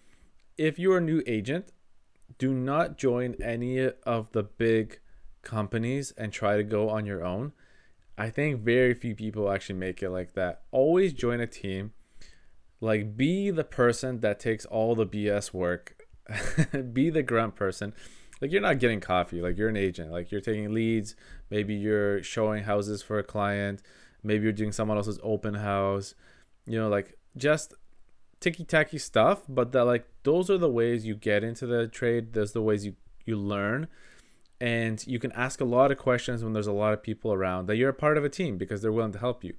if 0.57 0.79
you're 0.79 0.99
a 0.99 1.03
new 1.03 1.23
agent, 1.27 1.73
do 2.39 2.53
not 2.53 2.99
join 2.99 3.37
any 3.43 3.79
of 3.79 4.33
the 4.33 4.43
big 4.43 5.01
companies 5.43 6.13
and 6.17 6.33
try 6.33 6.57
to 6.57 6.63
go 6.63 6.89
on 6.89 7.07
your 7.07 7.25
own. 7.25 7.53
I 8.17 8.31
think 8.31 8.61
very 8.61 8.95
few 8.95 9.15
people 9.15 9.51
actually 9.51 9.79
make 9.79 10.03
it 10.03 10.11
like 10.11 10.35
that. 10.35 10.63
Always 10.71 11.13
join 11.13 11.41
a 11.41 11.47
team. 11.47 11.93
Like, 12.81 13.17
be 13.17 13.51
the 13.51 13.65
person 13.65 14.21
that 14.21 14.41
takes 14.41 14.65
all 14.67 14.95
the 14.95 15.07
BS 15.07 15.53
work. 15.53 16.05
be 16.93 17.11
the 17.11 17.23
grunt 17.23 17.57
person. 17.57 17.95
Like, 18.41 18.51
you're 18.51 18.61
not 18.61 18.81
getting 18.81 19.01
coffee. 19.01 19.41
Like, 19.41 19.57
you're 19.57 19.69
an 19.69 19.77
agent. 19.77 20.11
Like, 20.11 20.31
you're 20.31 20.41
taking 20.41 20.75
leads. 20.75 21.15
Maybe 21.49 21.75
you're 21.75 22.23
showing 22.23 22.65
houses 22.65 23.03
for 23.03 23.19
a 23.19 23.25
client 23.25 23.83
maybe 24.23 24.45
you're 24.45 24.53
doing 24.53 24.73
someone 24.73 24.97
else's 24.97 25.19
open 25.23 25.55
house 25.55 26.15
you 26.67 26.79
know 26.79 26.89
like 26.89 27.19
just 27.37 27.75
ticky 28.43 28.65
tacky 28.65 28.99
stuff, 28.99 29.43
but 29.49 29.73
that 29.73 29.85
like 29.85 30.07
those 30.25 30.51
are 30.51 30.59
the 30.59 30.69
ways 30.69 31.07
you 31.07 31.15
get 31.15 31.45
into 31.45 31.67
the 31.67 31.87
trade. 31.87 32.35
Those 32.35 32.51
are 32.51 32.55
the 32.55 32.63
ways 32.63 32.85
you 32.85 32.97
you 33.25 33.37
learn, 33.37 33.87
and 34.61 35.05
you 35.07 35.19
can 35.19 35.33
ask 35.33 35.61
a 35.61 35.65
lot 35.65 35.91
of 35.91 35.99
questions 35.99 36.43
when 36.43 36.53
there's 36.53 36.67
a 36.67 36.73
lot 36.73 36.93
of 36.93 37.03
people 37.03 37.33
around. 37.33 37.67
That 37.67 37.77
you're 37.77 37.91
a 37.91 37.95
part 37.95 38.19
of 38.19 38.25
a 38.25 38.29
team 38.29 38.59
because 38.59 38.83
they're 38.83 38.93
willing 38.93 39.13
to 39.13 39.19
help 39.19 39.45
you. 39.45 39.55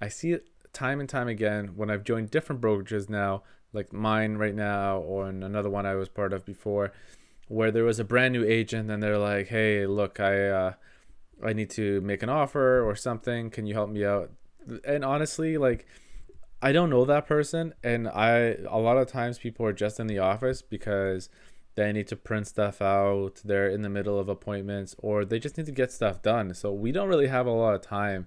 I 0.00 0.08
see 0.08 0.32
it 0.32 0.48
time 0.72 1.00
and 1.00 1.08
time 1.08 1.28
again 1.28 1.72
when 1.76 1.88
I've 1.90 2.04
joined 2.04 2.30
different 2.30 2.60
brokerages 2.60 3.08
now, 3.08 3.44
like 3.72 3.92
mine 3.92 4.36
right 4.36 4.54
now, 4.54 4.98
or 4.98 5.28
another 5.28 5.70
one 5.70 5.86
I 5.86 5.94
was 5.94 6.08
part 6.08 6.32
of 6.32 6.44
before, 6.44 6.92
where 7.48 7.70
there 7.70 7.84
was 7.84 8.00
a 8.00 8.04
brand 8.04 8.32
new 8.32 8.44
agent 8.44 8.90
and 8.90 9.02
they're 9.02 9.18
like, 9.18 9.46
"Hey, 9.48 9.86
look, 9.86 10.18
I 10.18 10.48
uh, 10.48 10.72
I 11.42 11.52
need 11.52 11.70
to 11.70 12.00
make 12.00 12.22
an 12.22 12.28
offer 12.28 12.82
or 12.88 12.94
something. 12.94 13.50
Can 13.50 13.66
you 13.66 13.74
help 13.74 13.90
me 13.90 14.04
out?" 14.04 14.30
And 14.84 15.04
honestly, 15.04 15.56
like 15.58 15.86
I 16.62 16.72
don't 16.72 16.90
know 16.90 17.04
that 17.04 17.26
person, 17.26 17.74
and 17.82 18.08
I 18.08 18.56
a 18.68 18.78
lot 18.78 18.96
of 18.96 19.06
times 19.06 19.38
people 19.38 19.66
are 19.66 19.72
just 19.72 20.00
in 20.00 20.06
the 20.06 20.18
office 20.18 20.62
because 20.62 21.28
they 21.74 21.92
need 21.92 22.06
to 22.08 22.16
print 22.16 22.46
stuff 22.46 22.80
out. 22.80 23.42
They're 23.44 23.68
in 23.68 23.82
the 23.82 23.90
middle 23.90 24.18
of 24.18 24.28
appointments, 24.28 24.94
or 24.98 25.24
they 25.24 25.38
just 25.38 25.58
need 25.58 25.66
to 25.66 25.72
get 25.72 25.92
stuff 25.92 26.22
done. 26.22 26.54
So 26.54 26.72
we 26.72 26.92
don't 26.92 27.08
really 27.08 27.26
have 27.26 27.46
a 27.46 27.50
lot 27.50 27.74
of 27.74 27.82
time 27.82 28.26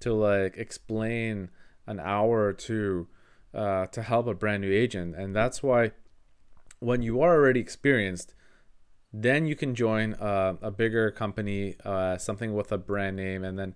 to 0.00 0.14
like 0.14 0.56
explain 0.56 1.50
an 1.86 2.00
hour 2.00 2.44
or 2.44 2.52
two 2.52 3.08
uh, 3.52 3.86
to 3.86 4.02
help 4.02 4.26
a 4.26 4.34
brand 4.34 4.62
new 4.62 4.72
agent, 4.72 5.14
and 5.16 5.34
that's 5.34 5.62
why 5.62 5.92
when 6.80 7.02
you 7.02 7.20
are 7.20 7.34
already 7.34 7.60
experienced, 7.60 8.34
then 9.16 9.46
you 9.46 9.54
can 9.54 9.76
join 9.76 10.14
uh, 10.14 10.54
a 10.60 10.72
bigger 10.72 11.12
company, 11.12 11.76
uh, 11.84 12.18
something 12.18 12.52
with 12.52 12.72
a 12.72 12.78
brand 12.78 13.14
name, 13.14 13.44
and 13.44 13.56
then 13.56 13.74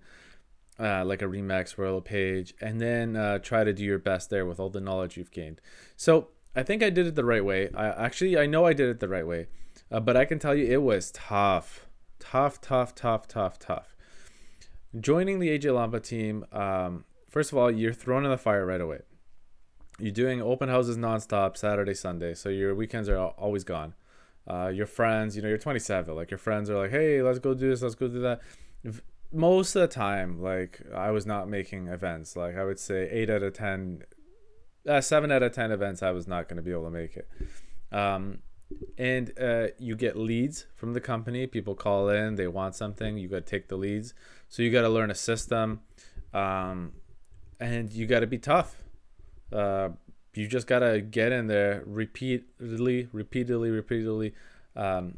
uh, 0.77 1.05
like 1.05 1.21
a 1.21 1.25
Remax 1.25 1.77
Royal 1.77 2.01
page, 2.01 2.53
and 2.59 2.81
then 2.81 3.15
uh, 3.15 3.39
try 3.39 3.63
to 3.63 3.71
do 3.71 3.81
your 3.85 3.99
best 3.99 4.29
there 4.29 4.45
with 4.45 4.59
all 4.59 4.69
the 4.69 4.81
knowledge 4.81 5.15
you've 5.15 5.31
gained. 5.31 5.61
So 5.95 6.27
I 6.57 6.63
think 6.63 6.83
I 6.83 6.89
did 6.89 7.07
it 7.07 7.15
the 7.15 7.23
right 7.23 7.43
way. 7.43 7.69
I 7.73 7.87
actually 7.87 8.37
I 8.37 8.47
know 8.47 8.65
I 8.65 8.73
did 8.73 8.89
it 8.89 8.99
the 8.99 9.07
right 9.07 9.25
way, 9.25 9.47
uh, 9.89 10.01
but 10.01 10.17
I 10.17 10.25
can 10.25 10.39
tell 10.39 10.53
you 10.53 10.65
it 10.65 10.81
was 10.81 11.09
tough, 11.11 11.87
tough, 12.19 12.59
tough, 12.59 12.93
tough, 12.93 13.25
tough, 13.25 13.57
tough. 13.57 13.95
Joining 14.99 15.39
the 15.39 15.57
AJ 15.57 15.71
Lamba 15.71 16.03
team, 16.03 16.45
um, 16.51 17.05
first 17.29 17.53
of 17.53 17.57
all, 17.57 17.71
you're 17.71 17.93
thrown 17.93 18.25
in 18.25 18.31
the 18.31 18.37
fire 18.37 18.65
right 18.65 18.81
away. 18.81 18.99
You're 19.99 20.11
doing 20.11 20.41
open 20.41 20.67
houses 20.67 20.97
nonstop, 20.97 21.55
Saturday, 21.55 21.93
Sunday, 21.93 22.33
so 22.33 22.49
your 22.49 22.75
weekends 22.75 23.07
are 23.07 23.17
always 23.17 23.63
gone. 23.63 23.93
Uh, 24.49 24.67
your 24.67 24.87
friends, 24.87 25.35
you 25.35 25.41
know, 25.41 25.47
you're 25.47 25.57
27. 25.57 26.15
Like 26.15 26.31
your 26.31 26.37
friends 26.37 26.69
are 26.69 26.77
like, 26.77 26.91
"Hey, 26.91 27.21
let's 27.21 27.39
go 27.39 27.53
do 27.53 27.69
this, 27.69 27.81
let's 27.81 27.95
go 27.95 28.07
do 28.07 28.21
that." 28.21 28.41
most 29.31 29.75
of 29.75 29.81
the 29.81 29.87
time, 29.87 30.41
like 30.41 30.81
I 30.93 31.11
was 31.11 31.25
not 31.25 31.47
making 31.47 31.87
events. 31.87 32.35
Like 32.35 32.55
I 32.57 32.63
would 32.63 32.79
say 32.79 33.09
eight 33.11 33.29
out 33.29 33.43
of 33.43 33.53
ten, 33.53 34.03
uh, 34.87 35.01
seven 35.01 35.31
out 35.31 35.43
of 35.43 35.51
ten 35.51 35.71
events, 35.71 36.01
I 36.01 36.11
was 36.11 36.27
not 36.27 36.47
going 36.47 36.57
to 36.57 36.63
be 36.63 36.71
able 36.71 36.85
to 36.85 36.91
make 36.91 37.15
it. 37.15 37.29
Um, 37.91 38.39
and 38.97 39.31
uh, 39.39 39.67
you 39.79 39.95
get 39.95 40.15
leads 40.15 40.67
from 40.75 40.93
the 40.93 41.01
company. 41.01 41.47
People 41.47 41.75
call 41.75 42.09
in, 42.09 42.35
they 42.35 42.47
want 42.47 42.75
something. 42.75 43.17
You 43.17 43.27
got 43.27 43.45
to 43.45 43.49
take 43.49 43.67
the 43.67 43.77
leads. 43.77 44.13
So 44.47 44.61
you 44.61 44.71
got 44.71 44.81
to 44.81 44.89
learn 44.89 45.11
a 45.11 45.15
system, 45.15 45.81
um, 46.33 46.93
and 47.59 47.91
you 47.91 48.05
got 48.05 48.19
to 48.21 48.27
be 48.27 48.37
tough. 48.37 48.75
Uh, 49.51 49.89
you 50.33 50.47
just 50.47 50.67
got 50.67 50.79
to 50.79 51.01
get 51.01 51.31
in 51.31 51.47
there 51.47 51.83
repeatedly, 51.85 53.09
repeatedly, 53.11 53.69
repeatedly. 53.71 54.33
Um, 54.75 55.17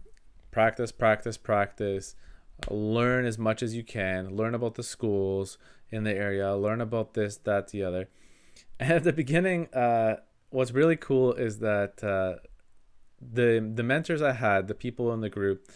practice, 0.52 0.92
practice, 0.92 1.38
practice 1.38 2.16
learn 2.70 3.26
as 3.26 3.38
much 3.38 3.64
as 3.64 3.76
you 3.76 3.84
can, 3.84 4.36
learn 4.36 4.54
about 4.54 4.76
the 4.76 4.84
schools 4.84 5.58
in 5.90 6.04
the 6.04 6.14
area, 6.14 6.56
learn 6.56 6.82
about 6.82 7.14
this, 7.14 7.38
that, 7.38 7.70
the 7.70 7.84
other. 7.84 8.10
And 8.80 8.92
at 8.94 9.04
the 9.04 9.14
beginning, 9.14 9.74
uh, 9.74 10.18
what's 10.50 10.72
really 10.72 10.96
cool 10.96 11.34
is 11.34 11.60
that 11.60 12.04
uh, 12.04 12.36
the 13.22 13.72
the 13.74 13.84
mentors 13.84 14.22
I 14.22 14.34
had, 14.34 14.68
the 14.68 14.76
people 14.76 15.14
in 15.14 15.22
the 15.22 15.30
group, 15.30 15.68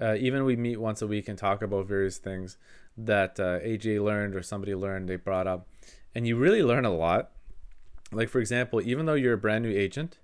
uh, 0.00 0.14
even 0.14 0.44
we 0.44 0.56
meet 0.56 0.80
once 0.80 1.02
a 1.02 1.06
week 1.06 1.28
and 1.28 1.38
talk 1.38 1.62
about 1.62 1.86
various 1.86 2.18
things 2.18 2.56
that 2.96 3.38
uh, 3.40 3.58
AJ 3.60 4.02
learned 4.02 4.34
or 4.34 4.42
somebody 4.42 4.74
learned, 4.74 5.08
they 5.08 5.16
brought 5.16 5.46
up, 5.46 5.68
and 6.14 6.26
you 6.26 6.36
really 6.36 6.62
learn 6.62 6.84
a 6.84 6.90
lot. 6.90 7.30
Like 8.12 8.28
for 8.28 8.38
example, 8.38 8.80
even 8.80 9.06
though 9.06 9.14
you're 9.14 9.34
a 9.34 9.38
brand 9.38 9.64
new 9.64 9.70
agent, 9.70 10.18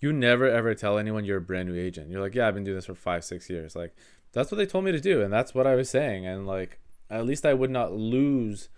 you 0.00 0.12
never 0.12 0.48
ever 0.48 0.74
tell 0.74 0.98
anyone 0.98 1.24
you're 1.24 1.38
a 1.38 1.42
brand 1.42 1.68
new 1.68 1.78
agent. 1.78 2.10
You're 2.10 2.20
like, 2.20 2.34
yeah, 2.34 2.48
I've 2.48 2.54
been 2.54 2.64
doing 2.64 2.76
this 2.76 2.86
for 2.86 2.94
five, 2.94 3.24
six 3.24 3.50
years. 3.50 3.76
Like 3.76 3.94
that's 4.32 4.50
what 4.50 4.58
they 4.58 4.66
told 4.66 4.84
me 4.84 4.92
to 4.92 5.00
do 5.00 5.22
and 5.22 5.32
that's 5.32 5.54
what 5.54 5.66
i 5.66 5.74
was 5.74 5.88
saying 5.88 6.26
and 6.26 6.46
like 6.46 6.78
at 7.10 7.24
least 7.24 7.46
i 7.46 7.54
would 7.54 7.70
not 7.70 7.92
lose 7.92 8.68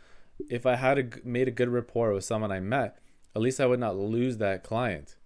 if 0.49 0.67
i 0.67 0.77
had 0.77 0.99
a, 0.99 1.27
made 1.27 1.49
a 1.49 1.53
good 1.53 1.69
rapport 1.69 2.13
with 2.13 2.25
someone 2.25 2.53
i 2.53 2.61
met 2.61 2.99
at 3.35 3.43
least 3.43 3.61
i 3.61 3.67
would 3.67 3.81
not 3.81 3.97
lose 3.97 4.39
that 4.39 4.63
client 4.63 5.17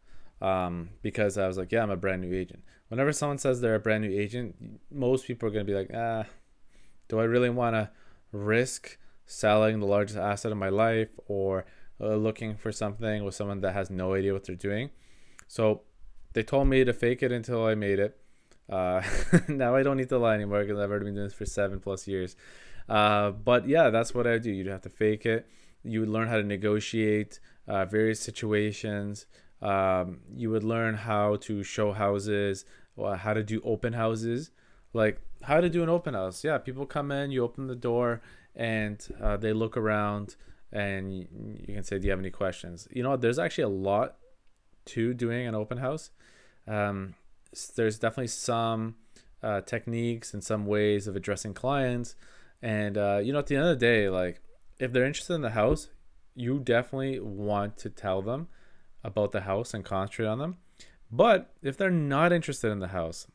um, 0.41 0.91
because 1.03 1.39
i 1.39 1.47
was 1.47 1.57
like 1.57 1.73
yeah 1.73 1.83
i'm 1.83 1.91
a 1.91 1.97
brand 1.97 2.23
new 2.23 2.35
agent 2.37 2.63
whenever 2.89 3.13
someone 3.13 3.39
says 3.39 3.61
they're 3.61 3.75
a 3.75 3.81
brand 3.81 4.03
new 4.03 4.11
agent 4.11 4.55
most 4.91 5.27
people 5.27 5.49
are 5.49 5.53
to 5.53 5.65
be 5.65 5.75
like 5.75 5.91
ah 5.95 6.25
do 7.09 7.21
i 7.21 7.25
really 7.25 7.51
want 7.51 7.75
to 7.75 7.91
risk 8.33 8.99
selling 9.27 9.81
the 9.81 9.87
largest 9.87 10.19
asset 10.19 10.53
of 10.53 10.59
my 10.59 10.69
life 10.69 11.09
or 11.29 11.65
uh, 12.01 12.15
looking 12.15 12.57
for 12.57 12.73
something 12.73 13.25
with 13.25 13.35
someone 13.35 13.61
that 13.61 13.73
has 13.73 13.91
no 13.91 14.15
idea 14.15 14.33
what 14.33 14.45
they're 14.45 14.57
doing 14.57 14.91
so 15.49 15.83
they 16.33 16.43
told 16.43 16.69
me 16.69 16.85
to 16.85 16.93
fake 16.93 17.23
it 17.23 17.33
until 17.33 17.65
i 17.65 17.75
made 17.75 17.99
it 17.99 18.19
uh, 18.69 19.03
now 19.49 19.75
I 19.75 19.83
don't 19.83 19.97
need 19.97 20.09
to 20.09 20.19
lie 20.19 20.35
anymore 20.35 20.63
because 20.63 20.79
I've 20.79 20.91
already 20.91 21.07
been 21.07 21.15
doing 21.15 21.27
this 21.27 21.35
for 21.35 21.47
seven 21.47 21.81
plus 21.81 22.09
years. 22.09 22.37
Uh, 22.89 23.31
but 23.31 23.69
yeah, 23.69 23.91
that's 23.91 24.15
what 24.15 24.27
I 24.27 24.39
do. 24.39 24.51
You'd 24.51 24.67
have 24.67 24.83
to 24.83 24.91
fake 24.91 25.27
it. 25.27 25.47
You 25.83 26.01
would 26.01 26.09
learn 26.09 26.29
how 26.29 26.37
to 26.37 26.43
negotiate 26.43 27.41
uh, 27.69 27.85
various 27.85 28.21
situations. 28.21 29.27
Um, 29.61 30.21
you 30.35 30.51
would 30.51 30.65
learn 30.65 30.95
how 30.95 31.37
to 31.37 31.63
show 31.63 31.93
houses, 31.93 32.65
how 32.99 33.35
to 33.35 33.43
do 33.43 33.61
open 33.65 33.93
houses, 33.93 34.51
like 34.93 35.21
how 35.43 35.61
to 35.61 35.69
do 35.69 35.83
an 35.83 35.89
open 35.89 36.15
house. 36.15 36.45
Yeah, 36.45 36.59
people 36.59 36.87
come 36.87 37.11
in, 37.11 37.31
you 37.31 37.43
open 37.43 37.67
the 37.67 37.75
door, 37.75 38.23
and 38.55 39.07
uh, 39.23 39.37
they 39.37 39.53
look 39.53 39.77
around, 39.77 40.37
and 40.75 41.15
you, 41.15 41.75
can 41.75 41.85
say, 41.85 41.99
"Do 41.99 42.07
you 42.07 42.11
have 42.11 42.21
any 42.21 42.31
questions?" 42.31 42.87
You 42.91 43.03
know, 43.03 43.17
there's 43.17 43.39
actually 43.39 43.65
a 43.65 43.69
lot 43.69 44.17
to 44.87 45.15
doing 45.15 45.47
an 45.47 45.55
open 45.55 45.79
house. 45.79 46.11
Um, 46.67 47.15
there's 47.77 47.99
definitely 47.99 48.29
some 48.29 48.97
uh, 49.43 49.61
techniques 49.61 50.35
and 50.35 50.43
some 50.43 50.67
ways 50.67 51.07
of 51.07 51.17
addressing 51.17 51.55
clients. 51.55 52.17
And 52.61 52.99
uh, 52.99 53.21
you 53.23 53.33
know, 53.33 53.39
at 53.39 53.47
the 53.47 53.57
end 53.57 53.65
of 53.67 53.79
the 53.79 53.87
day, 53.87 54.09
like 54.09 54.43
if 54.79 54.93
they're 54.93 55.05
interested 55.05 55.35
in 55.35 55.43
the 55.43 55.51
house, 55.51 55.89
you 56.35 56.59
definitely 56.59 57.21
want 57.21 57.79
to 57.79 57.89
tell 57.91 58.21
them 58.21 58.49
about 59.05 59.33
the 59.33 59.43
house 59.43 59.73
and 59.75 59.85
concentrate 59.85 60.27
on 60.27 60.39
them. 60.39 60.57
But 61.11 61.53
if 61.63 61.77
they're 61.77 61.91
not 61.91 62.33
interested 62.33 62.73
in 62.73 62.81
the 62.81 62.89
house, 62.89 63.29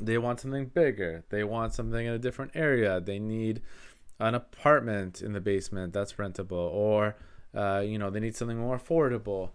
they 0.00 0.16
want 0.18 0.40
something 0.40 0.66
bigger. 0.66 1.24
They 1.28 1.44
want 1.44 1.74
something 1.74 2.06
in 2.06 2.12
a 2.12 2.18
different 2.18 2.52
area. 2.54 3.00
They 3.00 3.18
need 3.18 3.60
an 4.18 4.34
apartment 4.34 5.20
in 5.20 5.32
the 5.32 5.40
basement 5.40 5.92
that's 5.92 6.14
rentable, 6.14 6.52
or 6.52 7.16
uh, 7.54 7.82
you 7.84 7.98
know, 7.98 8.10
they 8.10 8.20
need 8.20 8.36
something 8.36 8.58
more 8.58 8.78
affordable. 8.78 9.50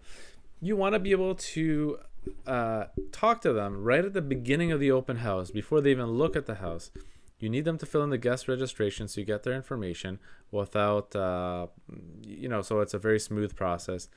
You 0.60 0.76
want 0.76 0.94
to 0.94 0.98
be 0.98 1.12
able 1.12 1.34
to 1.34 1.98
uh, 2.46 2.84
talk 3.12 3.40
to 3.42 3.52
them 3.52 3.82
right 3.82 4.04
at 4.04 4.12
the 4.12 4.22
beginning 4.22 4.72
of 4.72 4.80
the 4.80 4.90
open 4.90 5.18
house 5.18 5.50
before 5.50 5.80
they 5.80 5.90
even 5.90 6.06
look 6.06 6.36
at 6.36 6.46
the 6.46 6.56
house. 6.56 6.90
You 7.38 7.48
need 7.48 7.64
them 7.64 7.78
to 7.78 7.86
fill 7.86 8.02
in 8.02 8.10
the 8.10 8.18
guest 8.18 8.48
registration 8.48 9.08
so 9.08 9.20
you 9.20 9.26
get 9.26 9.44
their 9.44 9.54
information 9.54 10.18
without, 10.50 11.16
uh, 11.16 11.68
you 12.22 12.48
know, 12.48 12.60
so 12.60 12.80
it's 12.80 12.92
a 12.92 12.98
very 12.98 13.18
smooth 13.18 13.56
process. 13.56 14.08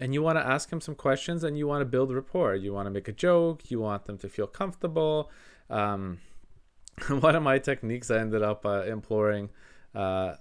And 0.00 0.12
you 0.12 0.22
want 0.22 0.38
to 0.38 0.46
ask 0.46 0.70
them 0.70 0.80
some 0.80 0.96
questions 0.96 1.44
and 1.44 1.56
you 1.56 1.68
want 1.68 1.82
to 1.82 1.84
build 1.84 2.12
rapport. 2.12 2.56
You 2.56 2.72
want 2.72 2.86
to 2.86 2.90
make 2.90 3.06
a 3.06 3.12
joke. 3.12 3.70
You 3.70 3.78
want 3.78 4.06
them 4.06 4.18
to 4.18 4.28
feel 4.28 4.48
comfortable. 4.48 5.30
Um, 5.70 6.18
one 7.08 7.36
of 7.36 7.44
my 7.44 7.58
techniques 7.58 8.10
I 8.10 8.18
ended 8.18 8.42
up 8.42 8.66
uh, 8.66 8.82
imploring 8.82 9.50
uh, 9.94 10.34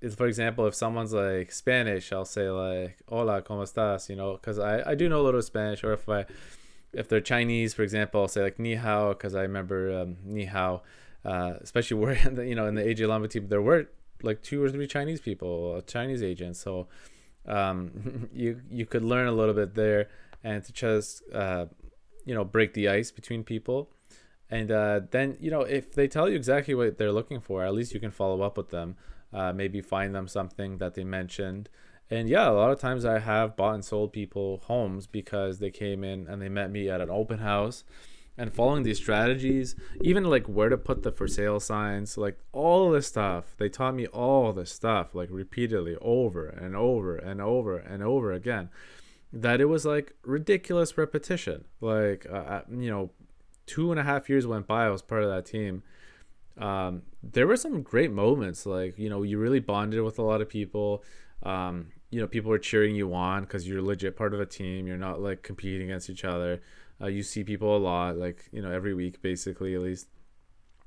is 0.00 0.14
for 0.14 0.26
example 0.26 0.66
if 0.66 0.74
someone's 0.74 1.12
like 1.12 1.50
spanish 1.50 2.12
i'll 2.12 2.24
say 2.24 2.48
like 2.48 2.98
hola 3.08 3.42
cómo 3.42 3.62
estás? 3.62 4.08
You 4.08 4.16
know 4.16 4.32
because 4.34 4.58
I, 4.58 4.90
I 4.90 4.94
do 4.94 5.08
know 5.08 5.20
a 5.20 5.26
little 5.26 5.42
spanish. 5.42 5.82
Or 5.82 5.92
if 5.92 6.08
i 6.08 6.24
if 6.92 7.08
they're 7.08 7.20
chinese 7.20 7.74
for 7.74 7.82
example 7.82 8.22
i'll 8.22 8.28
say 8.28 8.42
like 8.42 8.58
ni 8.58 8.74
hao 8.74 9.10
because 9.10 9.34
i 9.34 9.42
remember 9.42 10.00
um, 10.00 10.16
ni 10.24 10.44
hao. 10.44 10.82
Uh, 11.24 11.54
especially 11.60 11.96
where 12.02 12.44
you 12.44 12.54
know 12.54 12.66
in 12.66 12.74
the 12.74 12.82
aj 12.82 12.98
lamba 13.00 13.28
team 13.28 13.48
there 13.48 13.60
were 13.60 13.88
like 14.22 14.42
two 14.42 14.62
or 14.62 14.70
three 14.70 14.86
chinese 14.86 15.20
people 15.20 15.82
chinese 15.86 16.22
agents 16.22 16.60
so 16.60 16.86
um, 17.46 18.28
you 18.32 18.60
you 18.70 18.86
could 18.86 19.02
learn 19.02 19.26
a 19.26 19.32
little 19.32 19.54
bit 19.54 19.74
there 19.74 20.08
and 20.44 20.64
to 20.64 20.72
just 20.72 21.22
uh, 21.32 21.66
you 22.24 22.34
know 22.34 22.44
break 22.44 22.74
the 22.74 22.88
ice 22.88 23.10
between 23.10 23.42
people 23.42 23.90
and 24.50 24.70
uh, 24.70 25.00
then 25.10 25.36
you 25.40 25.50
know 25.50 25.62
if 25.62 25.94
they 25.94 26.08
tell 26.08 26.28
you 26.28 26.36
exactly 26.36 26.74
what 26.74 26.98
they're 26.98 27.12
looking 27.12 27.40
for 27.40 27.64
at 27.64 27.74
least 27.74 27.94
you 27.94 28.00
can 28.00 28.10
follow 28.10 28.42
up 28.42 28.56
with 28.56 28.70
them 28.70 28.96
uh, 29.32 29.52
maybe 29.52 29.80
find 29.80 30.14
them 30.14 30.28
something 30.28 30.78
that 30.78 30.94
they 30.94 31.04
mentioned. 31.04 31.68
And 32.10 32.28
yeah, 32.28 32.48
a 32.48 32.52
lot 32.52 32.70
of 32.70 32.80
times 32.80 33.04
I 33.04 33.18
have 33.18 33.56
bought 33.56 33.74
and 33.74 33.84
sold 33.84 34.12
people 34.12 34.62
homes 34.64 35.06
because 35.06 35.58
they 35.58 35.70
came 35.70 36.02
in 36.02 36.26
and 36.26 36.40
they 36.40 36.48
met 36.48 36.70
me 36.70 36.88
at 36.88 37.00
an 37.00 37.10
open 37.10 37.38
house. 37.38 37.84
And 38.38 38.52
following 38.52 38.84
these 38.84 38.98
strategies, 38.98 39.74
even 40.00 40.24
like 40.24 40.46
where 40.46 40.68
to 40.68 40.78
put 40.78 41.02
the 41.02 41.10
for 41.10 41.26
sale 41.26 41.58
signs, 41.58 42.16
like 42.16 42.38
all 42.52 42.90
this 42.90 43.08
stuff, 43.08 43.56
they 43.58 43.68
taught 43.68 43.96
me 43.96 44.06
all 44.06 44.52
this 44.52 44.70
stuff 44.70 45.14
like 45.14 45.28
repeatedly 45.30 45.96
over 46.00 46.46
and 46.46 46.76
over 46.76 47.16
and 47.16 47.40
over 47.42 47.76
and 47.76 48.02
over 48.02 48.32
again. 48.32 48.70
that 49.32 49.60
it 49.60 49.66
was 49.66 49.84
like 49.84 50.14
ridiculous 50.22 50.96
repetition. 50.96 51.64
Like, 51.80 52.26
uh, 52.32 52.62
you 52.70 52.90
know, 52.90 53.10
two 53.68 53.90
and 53.92 54.00
a 54.00 54.02
half 54.02 54.28
years 54.28 54.46
went 54.46 54.66
by. 54.66 54.86
I 54.86 54.90
was 54.90 55.02
part 55.02 55.22
of 55.22 55.30
that 55.30 55.46
team. 55.46 55.82
Um, 56.56 57.02
there 57.22 57.46
were 57.46 57.56
some 57.56 57.82
great 57.82 58.10
moments. 58.10 58.66
Like, 58.66 58.98
you 58.98 59.08
know, 59.08 59.22
you 59.22 59.38
really 59.38 59.60
bonded 59.60 60.02
with 60.02 60.18
a 60.18 60.22
lot 60.22 60.40
of 60.40 60.48
people. 60.48 61.04
Um, 61.42 61.88
you 62.10 62.20
know, 62.20 62.26
people 62.26 62.50
were 62.50 62.58
cheering 62.58 62.96
you 62.96 63.14
on 63.14 63.42
because 63.42 63.68
you're 63.68 63.82
legit 63.82 64.16
part 64.16 64.34
of 64.34 64.40
a 64.40 64.46
team. 64.46 64.86
You're 64.86 64.96
not 64.96 65.20
like 65.20 65.42
competing 65.42 65.82
against 65.82 66.10
each 66.10 66.24
other. 66.24 66.60
Uh, 67.00 67.06
you 67.06 67.22
see 67.22 67.44
people 67.44 67.76
a 67.76 67.78
lot, 67.78 68.16
like, 68.16 68.48
you 68.50 68.60
know, 68.60 68.72
every 68.72 68.94
week, 68.94 69.22
basically, 69.22 69.74
at 69.74 69.82
least. 69.82 70.08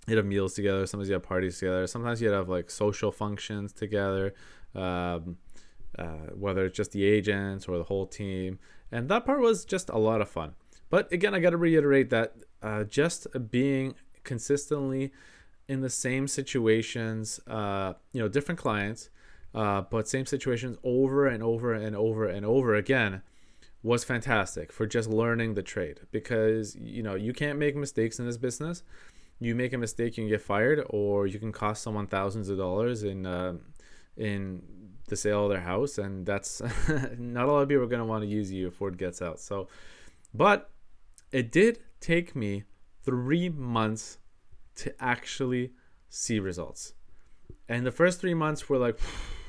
You'd 0.08 0.18
have 0.18 0.26
meals 0.26 0.56
together. 0.56 0.86
Sometimes 0.88 1.10
you 1.10 1.14
have 1.14 1.24
parties 1.24 1.60
together. 1.60 1.86
Sometimes 1.86 2.22
you'd 2.22 2.34
have 2.34 2.50
like 2.50 2.72
social 2.72 3.12
functions 3.12 3.72
together. 3.72 4.34
Um, 4.74 5.38
uh, 5.98 6.32
whether 6.34 6.66
it's 6.66 6.78
just 6.78 6.92
the 6.92 7.04
agents 7.04 7.68
or 7.68 7.78
the 7.78 7.84
whole 7.84 8.06
team. 8.06 8.60
And 8.92 9.10
that 9.10 9.26
part 9.26 9.42
was 9.42 9.66
just 9.66 9.90
a 9.90 9.98
lot 9.98 10.22
of 10.22 10.30
fun. 10.30 10.54
But 10.90 11.12
again, 11.12 11.34
I 11.34 11.40
got 11.40 11.52
to 11.52 11.58
reiterate 11.58 12.10
that 12.10 12.36
uh, 12.62 12.84
just 12.84 13.27
being 13.50 13.96
consistently 14.24 15.12
in 15.68 15.82
the 15.82 15.89
same 15.89 16.27
situations, 16.27 17.39
uh, 17.48 17.94
you 18.13 18.22
know, 18.22 18.27
different 18.27 18.60
clients, 18.60 19.10
uh, 19.53 19.82
but 19.82 20.08
same 20.08 20.25
situations 20.25 20.77
over 20.84 21.27
and 21.27 21.44
over 21.44 21.74
and 21.74 21.96
over 21.96 22.25
and 22.25 22.46
over 22.46 22.75
again 22.75 23.22
was 23.84 24.03
fantastic 24.03 24.72
for 24.72 24.86
just 24.86 25.10
learning 25.10 25.56
the 25.56 25.63
trade 25.63 26.01
because 26.12 26.75
you 26.75 27.01
know 27.01 27.15
you 27.15 27.34
can't 27.34 27.58
make 27.58 27.75
mistakes 27.75 28.20
in 28.20 28.27
this 28.27 28.38
business 28.38 28.84
you 29.39 29.56
make 29.56 29.74
a 29.74 29.77
mistake 29.77 30.18
you 30.18 30.24
can 30.24 30.30
get 30.30 30.39
fired 30.39 30.86
or 30.91 31.25
you 31.25 31.39
can 31.39 31.51
cost 31.51 31.82
someone 31.82 32.06
thousands 32.06 32.48
of 32.48 32.60
dollars 32.60 33.01
in 33.01 33.25
uh, 33.25 33.53
in 34.15 34.62
the 35.08 35.15
sale 35.15 35.44
of 35.44 35.50
their 35.50 35.62
house, 35.62 35.98
and 35.98 36.25
that's 36.25 36.62
not 37.18 37.48
a 37.48 37.51
lot 37.51 37.62
of 37.62 37.70
people 37.70 37.84
are 37.84 37.88
going 37.88 38.00
to 38.00 38.06
want 38.06 38.24
to 38.24 38.27
use 38.27 38.51
you 38.51 38.68
if 38.68 38.75
Ford 38.75 38.98
gets 38.98 39.22
out. 39.22 39.39
So, 39.39 39.68
but 40.34 40.70
it 41.32 41.51
did 41.51 41.80
take 42.01 42.36
me 42.36 42.65
three 43.03 43.48
months 43.48 44.17
to 44.75 44.93
actually 45.01 45.72
see 46.10 46.39
results, 46.39 46.93
and 47.70 47.86
the 47.86 47.91
first 47.91 48.20
three 48.20 48.34
months 48.34 48.67
were 48.67 48.77
like, 48.77 49.00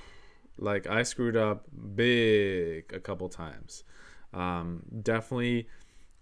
like 0.57 0.87
I 0.87 1.03
screwed 1.03 1.37
up 1.37 1.67
big 1.97 2.93
a 2.95 3.01
couple 3.01 3.29
times. 3.29 3.83
Um, 4.33 4.83
definitely 5.03 5.69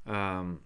um, 0.06 0.60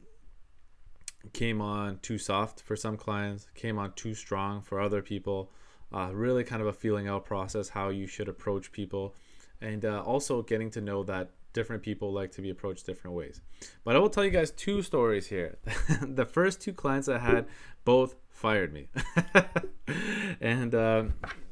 came 1.32 1.60
on 1.60 1.98
too 1.98 2.18
soft 2.18 2.60
for 2.60 2.76
some 2.76 2.96
clients, 2.96 3.46
came 3.54 3.78
on 3.78 3.92
too 3.94 4.14
strong 4.14 4.62
for 4.62 4.80
other 4.80 5.02
people. 5.02 5.50
Uh, 5.92 6.10
really 6.12 6.42
kind 6.42 6.60
of 6.60 6.66
a 6.68 6.72
feeling 6.72 7.06
out 7.06 7.24
process 7.24 7.68
how 7.68 7.88
you 7.88 8.06
should 8.06 8.28
approach 8.28 8.72
people. 8.72 9.14
And 9.60 9.84
uh, 9.84 10.02
also 10.02 10.42
getting 10.42 10.70
to 10.70 10.80
know 10.80 11.04
that 11.04 11.30
different 11.54 11.82
people 11.82 12.12
like 12.12 12.32
to 12.32 12.42
be 12.42 12.50
approached 12.50 12.84
different 12.84 13.16
ways. 13.16 13.40
But 13.84 13.96
i 13.96 13.98
will 13.98 14.10
tell 14.10 14.24
you 14.24 14.30
guys 14.30 14.50
two 14.50 14.82
stories 14.82 15.28
here. 15.28 15.58
The 16.02 16.26
first 16.26 16.60
two 16.60 16.74
clients 16.74 17.08
i 17.08 17.18
had 17.18 17.46
both 17.84 18.16
fired 18.28 18.72
me. 18.72 18.88
And 20.40 20.74
uh, 20.74 21.04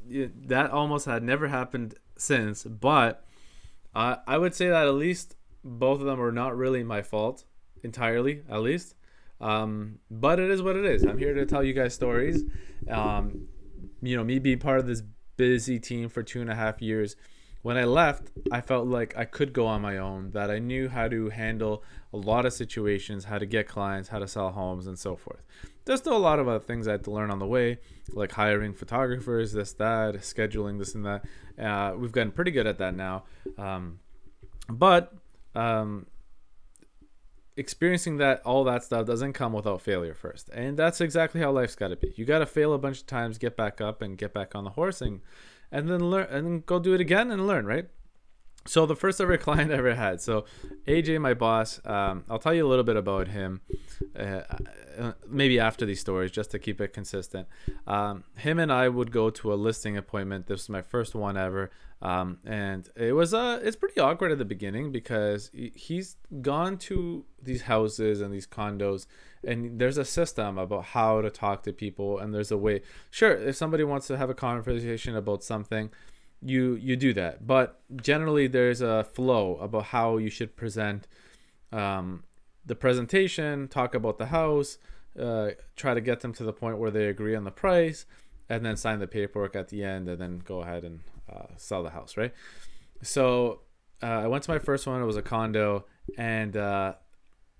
that 0.07 0.69
almost 0.69 1.05
had 1.07 1.23
never 1.23 1.47
happened 1.47 1.95
since 2.15 2.63
but 2.63 3.25
uh, 3.95 4.17
i 4.27 4.37
would 4.37 4.53
say 4.53 4.69
that 4.69 4.85
at 4.85 4.93
least 4.93 5.35
both 5.63 5.99
of 5.99 6.05
them 6.05 6.19
were 6.19 6.31
not 6.31 6.55
really 6.55 6.83
my 6.83 7.01
fault 7.01 7.45
entirely 7.83 8.43
at 8.49 8.61
least. 8.61 8.95
Um, 9.41 9.99
but 10.09 10.39
it 10.39 10.49
is 10.49 10.61
what 10.61 10.75
it 10.75 10.85
is. 10.85 11.03
I'm 11.03 11.17
here 11.17 11.33
to 11.33 11.45
tell 11.45 11.63
you 11.63 11.73
guys 11.73 11.93
stories. 11.93 12.43
Um, 12.89 13.47
you 14.01 14.15
know, 14.15 14.23
me 14.23 14.39
being 14.39 14.59
part 14.59 14.79
of 14.79 14.87
this 14.87 15.01
busy 15.35 15.79
team 15.79 16.09
for 16.09 16.23
two 16.23 16.41
and 16.41 16.49
a 16.49 16.55
half 16.55 16.81
years, 16.81 17.15
when 17.63 17.77
I 17.77 17.85
left, 17.85 18.29
I 18.51 18.59
felt 18.59 18.87
like 18.87 19.17
I 19.17 19.23
could 19.23 19.53
go 19.53 19.65
on 19.65 19.81
my 19.81 19.97
own, 19.97 20.31
that 20.31 20.51
I 20.51 20.59
knew 20.59 20.89
how 20.89 21.07
to 21.07 21.29
handle 21.29 21.81
a 22.11 22.17
lot 22.17 22.45
of 22.45 22.51
situations, 22.51 23.23
how 23.23 23.39
to 23.39 23.45
get 23.45 23.69
clients, 23.69 24.09
how 24.09 24.19
to 24.19 24.27
sell 24.27 24.51
homes, 24.51 24.85
and 24.85 24.99
so 24.99 25.15
forth. 25.15 25.41
There's 25.85 25.99
still 25.99 26.15
a 26.15 26.19
lot 26.19 26.39
of 26.39 26.47
other 26.49 26.59
things 26.59 26.87
I 26.87 26.91
had 26.91 27.05
to 27.05 27.11
learn 27.11 27.31
on 27.31 27.39
the 27.39 27.47
way, 27.47 27.79
like 28.11 28.33
hiring 28.33 28.73
photographers, 28.73 29.53
this, 29.53 29.71
that, 29.73 30.15
scheduling, 30.15 30.77
this, 30.77 30.93
and 30.93 31.05
that. 31.05 31.23
Uh, 31.57 31.95
we've 31.97 32.11
gotten 32.11 32.33
pretty 32.33 32.51
good 32.51 32.67
at 32.67 32.79
that 32.79 32.95
now. 32.95 33.23
Um, 33.57 33.99
but 34.67 35.13
um, 35.55 36.07
experiencing 37.55 38.17
that 38.17 38.41
all 38.45 38.65
that 38.65 38.83
stuff 38.83 39.07
doesn't 39.07 39.33
come 39.33 39.53
without 39.53 39.81
failure 39.81 40.13
first 40.15 40.49
and 40.49 40.75
that's 40.75 40.99
exactly 40.99 41.39
how 41.39 41.51
life's 41.51 41.75
got 41.75 41.89
to 41.89 41.95
be 41.95 42.11
you 42.15 42.25
got 42.25 42.39
to 42.39 42.47
fail 42.47 42.73
a 42.73 42.79
bunch 42.79 43.01
of 43.01 43.05
times 43.05 43.37
get 43.37 43.55
back 43.55 43.79
up 43.79 44.01
and 44.01 44.17
get 44.17 44.33
back 44.33 44.55
on 44.55 44.63
the 44.63 44.71
horse 44.71 45.01
and 45.01 45.21
and 45.73 45.89
then 45.89 45.99
learn 45.99 46.27
and 46.29 46.65
go 46.67 46.79
do 46.79 46.93
it 46.93 47.01
again 47.01 47.31
and 47.31 47.47
learn 47.47 47.65
right 47.65 47.89
so 48.65 48.85
the 48.85 48.95
first 48.95 49.19
ever 49.19 49.37
client 49.47 49.71
I 49.71 49.75
ever 49.75 49.95
had. 49.95 50.21
So 50.21 50.45
aj 50.87 51.19
my 51.19 51.33
boss 51.33 51.79
um, 51.85 52.25
i'll 52.29 52.39
tell 52.39 52.53
you 52.53 52.65
a 52.65 52.69
little 52.69 52.83
bit 52.83 52.95
about 52.95 53.27
him 53.29 53.61
uh, 54.17 54.41
uh, 54.99 55.13
maybe 55.27 55.59
after 55.59 55.85
these 55.85 55.99
stories 55.99 56.31
just 56.31 56.51
to 56.51 56.59
keep 56.59 56.79
it 56.81 56.93
consistent. 56.93 57.47
Um, 57.87 58.23
him 58.35 58.59
and 58.59 58.71
i 58.71 58.87
would 58.87 59.11
go 59.11 59.29
to 59.29 59.53
a 59.53 59.55
listing 59.55 59.97
appointment. 59.97 60.47
This 60.47 60.61
was 60.61 60.69
my 60.69 60.81
first 60.81 61.15
one 61.15 61.37
ever. 61.37 61.71
Um, 62.01 62.39
and 62.45 62.89
it 62.97 63.13
was 63.13 63.33
uh 63.33 63.61
it's 63.63 63.77
pretty 63.77 63.99
awkward 64.01 64.33
at 64.33 64.37
the 64.37 64.45
beginning 64.45 64.91
because 64.91 65.49
he's 65.53 66.17
gone 66.41 66.77
to 66.79 67.23
these 67.41 67.63
houses 67.63 68.19
and 68.19 68.33
these 68.33 68.45
condos 68.45 69.05
and 69.45 69.79
there's 69.79 69.97
a 69.97 70.03
system 70.03 70.57
about 70.57 70.85
how 70.85 71.21
to 71.21 71.29
talk 71.29 71.63
to 71.63 71.71
people 71.71 72.19
and 72.19 72.33
there's 72.33 72.51
a 72.51 72.57
way 72.57 72.81
sure 73.09 73.31
if 73.31 73.55
somebody 73.55 73.85
wants 73.85 74.07
to 74.07 74.17
have 74.17 74.29
a 74.29 74.33
conversation 74.33 75.15
about 75.15 75.45
something 75.45 75.91
you 76.43 76.75
you 76.75 76.95
do 76.95 77.13
that 77.13 77.45
but 77.47 77.81
generally 77.95 78.47
there's 78.47 78.81
a 78.81 79.03
flow 79.03 79.55
about 79.57 79.85
how 79.85 80.17
you 80.17 80.29
should 80.29 80.55
present 80.55 81.07
um, 81.71 82.23
the 82.65 82.75
presentation 82.75 83.67
talk 83.67 83.95
about 83.95 84.17
the 84.17 84.27
house 84.27 84.77
uh, 85.19 85.51
try 85.75 85.93
to 85.93 86.01
get 86.01 86.21
them 86.21 86.33
to 86.33 86.43
the 86.43 86.53
point 86.53 86.77
where 86.77 86.91
they 86.91 87.05
agree 87.05 87.35
on 87.35 87.43
the 87.43 87.51
price 87.51 88.05
and 88.49 88.65
then 88.65 88.75
sign 88.75 88.99
the 88.99 89.07
paperwork 89.07 89.55
at 89.55 89.69
the 89.69 89.83
end 89.83 90.07
and 90.07 90.19
then 90.19 90.39
go 90.39 90.61
ahead 90.61 90.83
and 90.83 91.01
uh, 91.31 91.47
sell 91.57 91.83
the 91.83 91.89
house, 91.89 92.17
right? 92.17 92.33
So 93.01 93.61
uh, 94.01 94.05
I 94.05 94.27
went 94.27 94.43
to 94.43 94.51
my 94.51 94.59
first 94.59 94.87
one. 94.87 95.01
It 95.01 95.05
was 95.05 95.17
a 95.17 95.21
condo, 95.21 95.85
and 96.17 96.55
uh, 96.55 96.93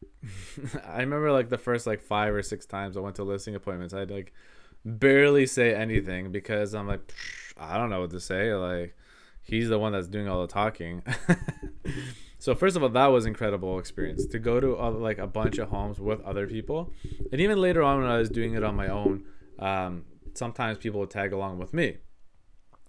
I 0.87 0.99
remember 0.99 1.31
like 1.31 1.49
the 1.49 1.57
first 1.57 1.87
like 1.87 2.01
five 2.01 2.33
or 2.33 2.41
six 2.41 2.65
times 2.65 2.97
I 2.97 2.99
went 2.99 3.15
to 3.17 3.23
listing 3.23 3.55
appointments, 3.55 3.93
I'd 3.93 4.11
like 4.11 4.33
barely 4.85 5.45
say 5.45 5.73
anything 5.73 6.31
because 6.31 6.73
I'm 6.73 6.87
like, 6.87 7.13
I 7.57 7.77
don't 7.77 7.89
know 7.89 8.01
what 8.01 8.11
to 8.11 8.19
say. 8.19 8.53
Like 8.53 8.95
he's 9.41 9.69
the 9.69 9.79
one 9.79 9.93
that's 9.93 10.07
doing 10.07 10.27
all 10.27 10.41
the 10.41 10.47
talking. 10.47 11.03
so 12.39 12.55
first 12.55 12.75
of 12.75 12.83
all, 12.83 12.89
that 12.89 13.07
was 13.07 13.25
incredible 13.25 13.79
experience 13.79 14.25
to 14.27 14.39
go 14.39 14.59
to 14.59 14.77
uh, 14.77 14.91
like 14.91 15.17
a 15.17 15.27
bunch 15.27 15.57
of 15.57 15.69
homes 15.69 15.99
with 15.99 16.21
other 16.21 16.47
people, 16.47 16.91
and 17.31 17.39
even 17.39 17.59
later 17.59 17.83
on 17.83 18.01
when 18.01 18.09
I 18.09 18.17
was 18.17 18.29
doing 18.29 18.53
it 18.53 18.63
on 18.63 18.75
my 18.75 18.87
own, 18.87 19.25
um, 19.59 20.05
sometimes 20.33 20.77
people 20.77 20.99
would 21.01 21.11
tag 21.11 21.33
along 21.33 21.59
with 21.59 21.73
me 21.73 21.97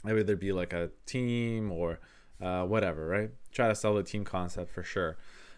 Maybe 0.05 0.23
there'd 0.23 0.39
be 0.39 0.53
like 0.53 0.73
a 0.75 0.91
team 1.07 1.73
or 1.73 1.99
uh, 2.41 2.65
whatever, 2.65 3.07
right? 3.07 3.31
Try 3.51 3.69
to 3.69 3.75
sell 3.75 3.95
the 3.95 4.03
team 4.03 4.25
concept 4.25 4.71
for 4.71 4.83
sure. 4.83 5.17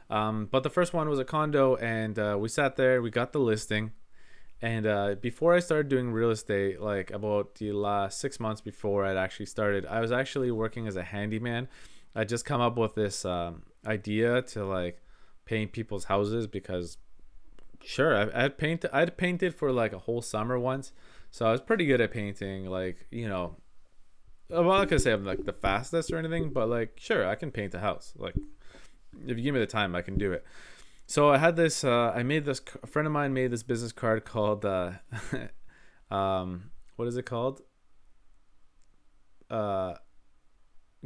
Um, 0.09 0.47
but 0.51 0.63
the 0.63 0.71
first 0.71 0.95
one 0.95 1.09
was 1.09 1.19
a 1.19 1.25
condo, 1.25 1.75
and 1.77 2.17
uh, 2.17 2.37
we 2.39 2.49
sat 2.49 2.77
there, 2.77 3.03
we 3.03 3.11
got 3.11 3.33
the 3.33 3.41
listing. 3.41 3.91
And 4.63 4.87
uh, 4.87 5.17
before 5.21 5.55
I 5.55 5.61
started 5.61 5.89
doing 5.89 6.11
real 6.11 6.31
estate, 6.31 6.81
like 6.81 7.11
about 7.11 7.57
the 7.57 7.73
last 7.73 8.19
six 8.21 8.41
months 8.41 8.61
before 8.61 9.05
I'd 9.05 9.17
actually 9.17 9.47
started, 9.47 9.85
I 9.85 10.01
was 10.01 10.13
actually 10.13 10.51
working 10.51 10.87
as 10.87 10.97
a 10.97 11.03
handyman. 11.03 11.69
I 12.15 12.25
just 12.25 12.47
come 12.47 12.63
up 12.63 12.79
with 12.79 12.95
this 12.95 13.27
um, 13.27 13.65
idea 13.87 14.41
to 14.43 14.65
like 14.65 15.03
paint 15.45 15.73
people's 15.73 16.05
houses 16.05 16.47
because, 16.47 16.97
sure, 17.85 18.17
I, 18.17 18.45
I'd 18.45 18.57
painted, 18.57 18.91
I'd 18.95 19.19
painted 19.19 19.55
for 19.55 19.73
like 19.73 19.93
a 19.93 19.99
whole 19.99 20.23
summer 20.23 20.59
once, 20.59 20.93
so 21.31 21.45
I 21.45 21.53
was 21.53 21.61
pretty 21.61 21.85
good 21.85 22.01
at 22.01 22.11
painting. 22.11 22.65
Like 22.65 23.07
you 23.11 23.29
know, 23.29 23.57
I'm 24.51 24.67
not 24.67 24.89
gonna 24.89 24.99
say 24.99 25.13
I'm 25.13 25.27
like 25.27 25.45
the 25.45 25.53
fastest 25.53 26.11
or 26.11 26.17
anything, 26.17 26.51
but 26.51 26.71
like 26.71 26.95
sure, 26.97 27.29
I 27.29 27.35
can 27.35 27.51
paint 27.51 27.75
a 27.75 27.81
house. 27.81 28.15
Like 28.17 28.35
if 29.27 29.37
you 29.37 29.45
give 29.45 29.55
me 29.55 29.61
the 29.61 29.67
time, 29.67 29.95
I 29.95 30.01
can 30.01 30.17
do 30.17 30.33
it. 30.33 30.45
So 31.07 31.31
I 31.31 31.39
had 31.39 31.57
this. 31.57 31.85
Uh, 31.85 32.13
I 32.15 32.23
made 32.23 32.45
this. 32.45 32.61
A 32.83 32.87
friend 32.87 33.07
of 33.07 33.13
mine 33.13 33.33
made 33.33 33.51
this 33.51 33.63
business 33.63 33.93
card 33.93 34.25
called. 34.25 34.65
Uh, 34.65 34.93
um, 36.11 36.71
what 36.97 37.09
is 37.09 37.17
it 37.17 37.25
called? 37.25 37.63
Uh, 39.49 39.95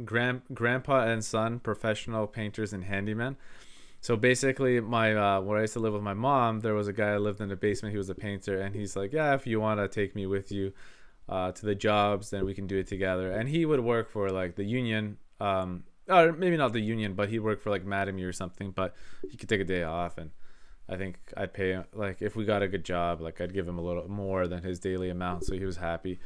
grand 0.03 0.41
grandpa 0.53 1.03
and 1.03 1.23
son 1.23 1.59
professional 1.59 2.25
painters 2.27 2.73
and 2.73 2.85
handymen. 2.85 3.35
So 3.99 4.15
basically, 4.15 4.79
my 4.79 5.13
uh, 5.13 5.41
where 5.41 5.59
I 5.59 5.61
used 5.61 5.73
to 5.73 5.79
live 5.79 5.93
with 5.93 6.01
my 6.01 6.15
mom, 6.15 6.61
there 6.61 6.73
was 6.73 6.87
a 6.87 6.93
guy 6.93 7.11
that 7.11 7.19
lived 7.19 7.39
in 7.39 7.49
the 7.49 7.55
basement. 7.55 7.93
He 7.93 7.97
was 7.97 8.09
a 8.09 8.15
painter, 8.15 8.59
and 8.59 8.75
he's 8.75 8.95
like, 8.95 9.13
"Yeah, 9.13 9.35
if 9.35 9.45
you 9.45 9.59
want 9.59 9.79
to 9.79 9.87
take 9.87 10.15
me 10.15 10.25
with 10.25 10.51
you." 10.51 10.73
uh, 11.31 11.51
to 11.53 11.65
the 11.65 11.75
jobs, 11.75 12.29
then 12.29 12.45
we 12.45 12.53
can 12.53 12.67
do 12.67 12.77
it 12.77 12.87
together. 12.87 13.31
And 13.31 13.47
he 13.47 13.65
would 13.65 13.79
work 13.79 14.09
for 14.09 14.29
like 14.29 14.55
the 14.55 14.65
union, 14.65 15.17
um, 15.39 15.83
or 16.11 16.33
maybe 16.33 16.57
not 16.57 16.73
the 16.73 16.81
union, 16.81 17.13
but 17.13 17.29
he'd 17.29 17.39
work 17.39 17.61
for 17.61 17.69
like 17.69 17.85
Mattamy 17.85 18.23
or 18.23 18.33
something. 18.33 18.71
But 18.71 18.95
he 19.29 19.37
could 19.37 19.49
take 19.49 19.61
a 19.61 19.65
day 19.65 19.83
off, 19.83 20.17
and 20.17 20.31
I 20.89 20.97
think 20.97 21.17
I'd 21.37 21.53
pay 21.53 21.71
him 21.71 21.85
like 21.93 22.21
if 22.21 22.35
we 22.35 22.45
got 22.45 22.61
a 22.61 22.67
good 22.67 22.83
job, 22.83 23.21
like 23.21 23.39
I'd 23.39 23.53
give 23.53 23.67
him 23.67 23.77
a 23.77 23.81
little 23.81 24.09
more 24.09 24.47
than 24.47 24.63
his 24.63 24.79
daily 24.79 25.09
amount, 25.09 25.45
so 25.45 25.55
he 25.55 25.65
was 25.65 25.77
happy. 25.77 26.19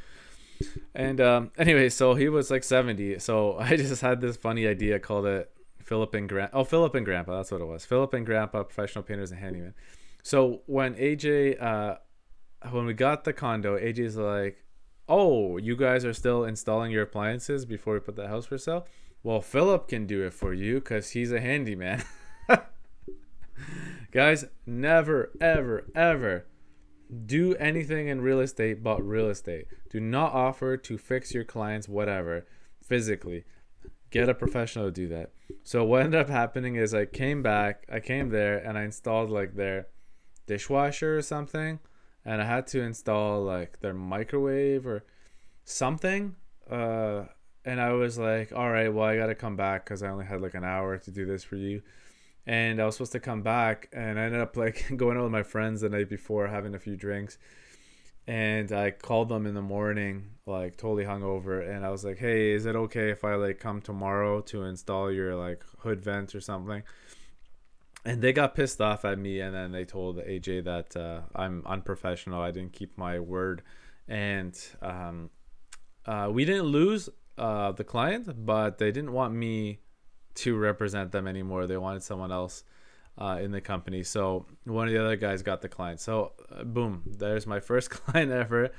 And 0.94 1.20
um, 1.20 1.52
anyway, 1.58 1.88
so 1.88 2.14
he 2.14 2.28
was 2.28 2.50
like 2.50 2.64
70. 2.64 3.18
So 3.18 3.56
I 3.58 3.76
just 3.76 4.02
had 4.02 4.20
this 4.20 4.36
funny 4.36 4.66
idea 4.66 4.98
called 4.98 5.26
it 5.26 5.50
Philip 5.82 6.14
and 6.14 6.28
Grandpa. 6.28 6.58
Oh, 6.58 6.64
Philip 6.64 6.94
and 6.94 7.06
Grandpa. 7.06 7.36
That's 7.36 7.52
what 7.52 7.60
it 7.60 7.66
was. 7.66 7.84
Philip 7.84 8.12
and 8.14 8.26
Grandpa, 8.26 8.64
professional 8.64 9.04
painters 9.04 9.30
and 9.30 9.40
handyman. 9.40 9.74
So 10.22 10.62
when 10.66 10.94
AJ, 10.94 11.62
uh, 11.62 11.98
when 12.70 12.86
we 12.86 12.94
got 12.94 13.22
the 13.22 13.32
condo, 13.32 13.78
AJ's 13.78 14.16
like, 14.16 14.64
"Oh, 15.08 15.56
you 15.56 15.76
guys 15.76 16.04
are 16.04 16.12
still 16.12 16.44
installing 16.44 16.90
your 16.90 17.02
appliances 17.04 17.64
before 17.64 17.94
we 17.94 18.00
put 18.00 18.16
the 18.16 18.26
house 18.26 18.46
for 18.46 18.58
sale." 18.58 18.88
Well, 19.26 19.40
Philip 19.40 19.88
can 19.88 20.06
do 20.06 20.22
it 20.22 20.34
for 20.34 20.54
you 20.54 20.76
because 20.76 21.10
he's 21.10 21.32
a 21.32 21.40
handyman. 21.40 22.04
Guys, 24.12 24.44
never, 24.64 25.32
ever, 25.40 25.90
ever 25.96 26.46
do 27.26 27.56
anything 27.56 28.06
in 28.06 28.20
real 28.20 28.38
estate 28.38 28.84
but 28.84 29.04
real 29.04 29.28
estate. 29.28 29.66
Do 29.90 29.98
not 29.98 30.32
offer 30.32 30.76
to 30.76 30.96
fix 30.96 31.34
your 31.34 31.42
clients 31.42 31.88
whatever 31.88 32.46
physically. 32.80 33.42
Get 34.12 34.28
a 34.28 34.34
professional 34.34 34.84
to 34.84 34.92
do 34.92 35.08
that. 35.08 35.32
So 35.64 35.82
what 35.82 36.02
ended 36.02 36.20
up 36.20 36.28
happening 36.28 36.76
is 36.76 36.94
I 36.94 37.04
came 37.04 37.42
back, 37.42 37.84
I 37.90 37.98
came 37.98 38.28
there 38.28 38.58
and 38.58 38.78
I 38.78 38.84
installed 38.84 39.30
like 39.30 39.56
their 39.56 39.88
dishwasher 40.46 41.18
or 41.18 41.22
something 41.22 41.80
and 42.24 42.40
I 42.40 42.44
had 42.44 42.68
to 42.68 42.80
install 42.80 43.42
like 43.42 43.80
their 43.80 43.92
microwave 43.92 44.86
or 44.86 45.02
something. 45.64 46.36
Uh 46.70 47.24
and 47.66 47.80
I 47.80 47.92
was 47.92 48.18
like, 48.18 48.52
"All 48.52 48.70
right, 48.70 48.88
well, 48.88 49.04
I 49.04 49.16
got 49.18 49.26
to 49.26 49.34
come 49.34 49.56
back 49.56 49.84
cuz 49.84 50.02
I 50.02 50.08
only 50.08 50.24
had 50.24 50.40
like 50.40 50.54
an 50.54 50.64
hour 50.64 50.96
to 50.96 51.10
do 51.10 51.26
this 51.26 51.44
for 51.44 51.56
you." 51.56 51.82
and 52.46 52.80
I 52.80 52.86
was 52.86 52.94
supposed 52.94 53.12
to 53.12 53.20
come 53.20 53.42
back, 53.42 53.88
and 53.92 54.18
I 54.18 54.24
ended 54.24 54.40
up 54.40 54.56
like 54.56 54.86
going 54.96 55.16
out 55.18 55.24
with 55.24 55.32
my 55.32 55.42
friends 55.42 55.80
the 55.80 55.88
night 55.88 56.08
before, 56.08 56.46
having 56.46 56.74
a 56.74 56.78
few 56.78 56.96
drinks, 56.96 57.38
and 58.26 58.70
I 58.72 58.92
called 58.92 59.28
them 59.28 59.46
in 59.46 59.54
the 59.54 59.62
morning, 59.62 60.30
like 60.46 60.76
totally 60.76 61.04
hungover, 61.04 61.68
and 61.68 61.84
I 61.84 61.90
was 61.90 62.04
like, 62.04 62.18
"Hey, 62.18 62.52
is 62.52 62.66
it 62.66 62.76
okay 62.76 63.10
if 63.10 63.24
I 63.24 63.34
like 63.34 63.58
come 63.58 63.80
tomorrow 63.80 64.40
to 64.42 64.62
install 64.62 65.10
your 65.12 65.34
like 65.34 65.64
hood 65.80 66.00
vent 66.00 66.34
or 66.34 66.40
something?" 66.40 66.82
And 68.04 68.22
they 68.22 68.32
got 68.32 68.54
pissed 68.54 68.80
off 68.80 69.04
at 69.04 69.18
me, 69.18 69.40
and 69.40 69.52
then 69.52 69.72
they 69.72 69.84
told 69.84 70.18
AJ 70.18 70.64
that 70.64 70.96
uh, 70.96 71.22
I'm 71.34 71.64
unprofessional. 71.66 72.40
I 72.40 72.52
didn't 72.52 72.72
keep 72.72 72.96
my 72.96 73.18
word, 73.18 73.62
and 74.06 74.56
um, 74.80 75.30
uh, 76.06 76.30
we 76.32 76.44
didn't 76.44 76.66
lose 76.66 77.08
uh, 77.38 77.72
the 77.72 77.84
client, 77.84 78.46
but 78.46 78.78
they 78.78 78.90
didn't 78.90 79.12
want 79.12 79.34
me 79.34 79.80
to 80.36 80.56
represent 80.56 81.12
them 81.12 81.26
anymore. 81.26 81.66
They 81.66 81.76
wanted 81.76 82.02
someone 82.02 82.32
else 82.32 82.64
uh, 83.18 83.38
in 83.40 83.50
the 83.50 83.60
company. 83.60 84.02
So 84.02 84.46
one 84.64 84.86
of 84.86 84.92
the 84.92 85.00
other 85.02 85.16
guys 85.16 85.42
got 85.42 85.62
the 85.62 85.68
client. 85.68 86.00
So 86.00 86.32
uh, 86.54 86.64
boom, 86.64 87.02
there's 87.06 87.46
my 87.46 87.60
first 87.60 87.90
client 87.90 88.30
ever, 88.30 88.70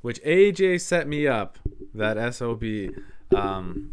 which 0.00 0.20
AJ 0.22 0.80
set 0.80 1.06
me 1.06 1.26
up. 1.26 1.58
That 1.94 2.34
sob, 2.34 2.64
um, 3.34 3.92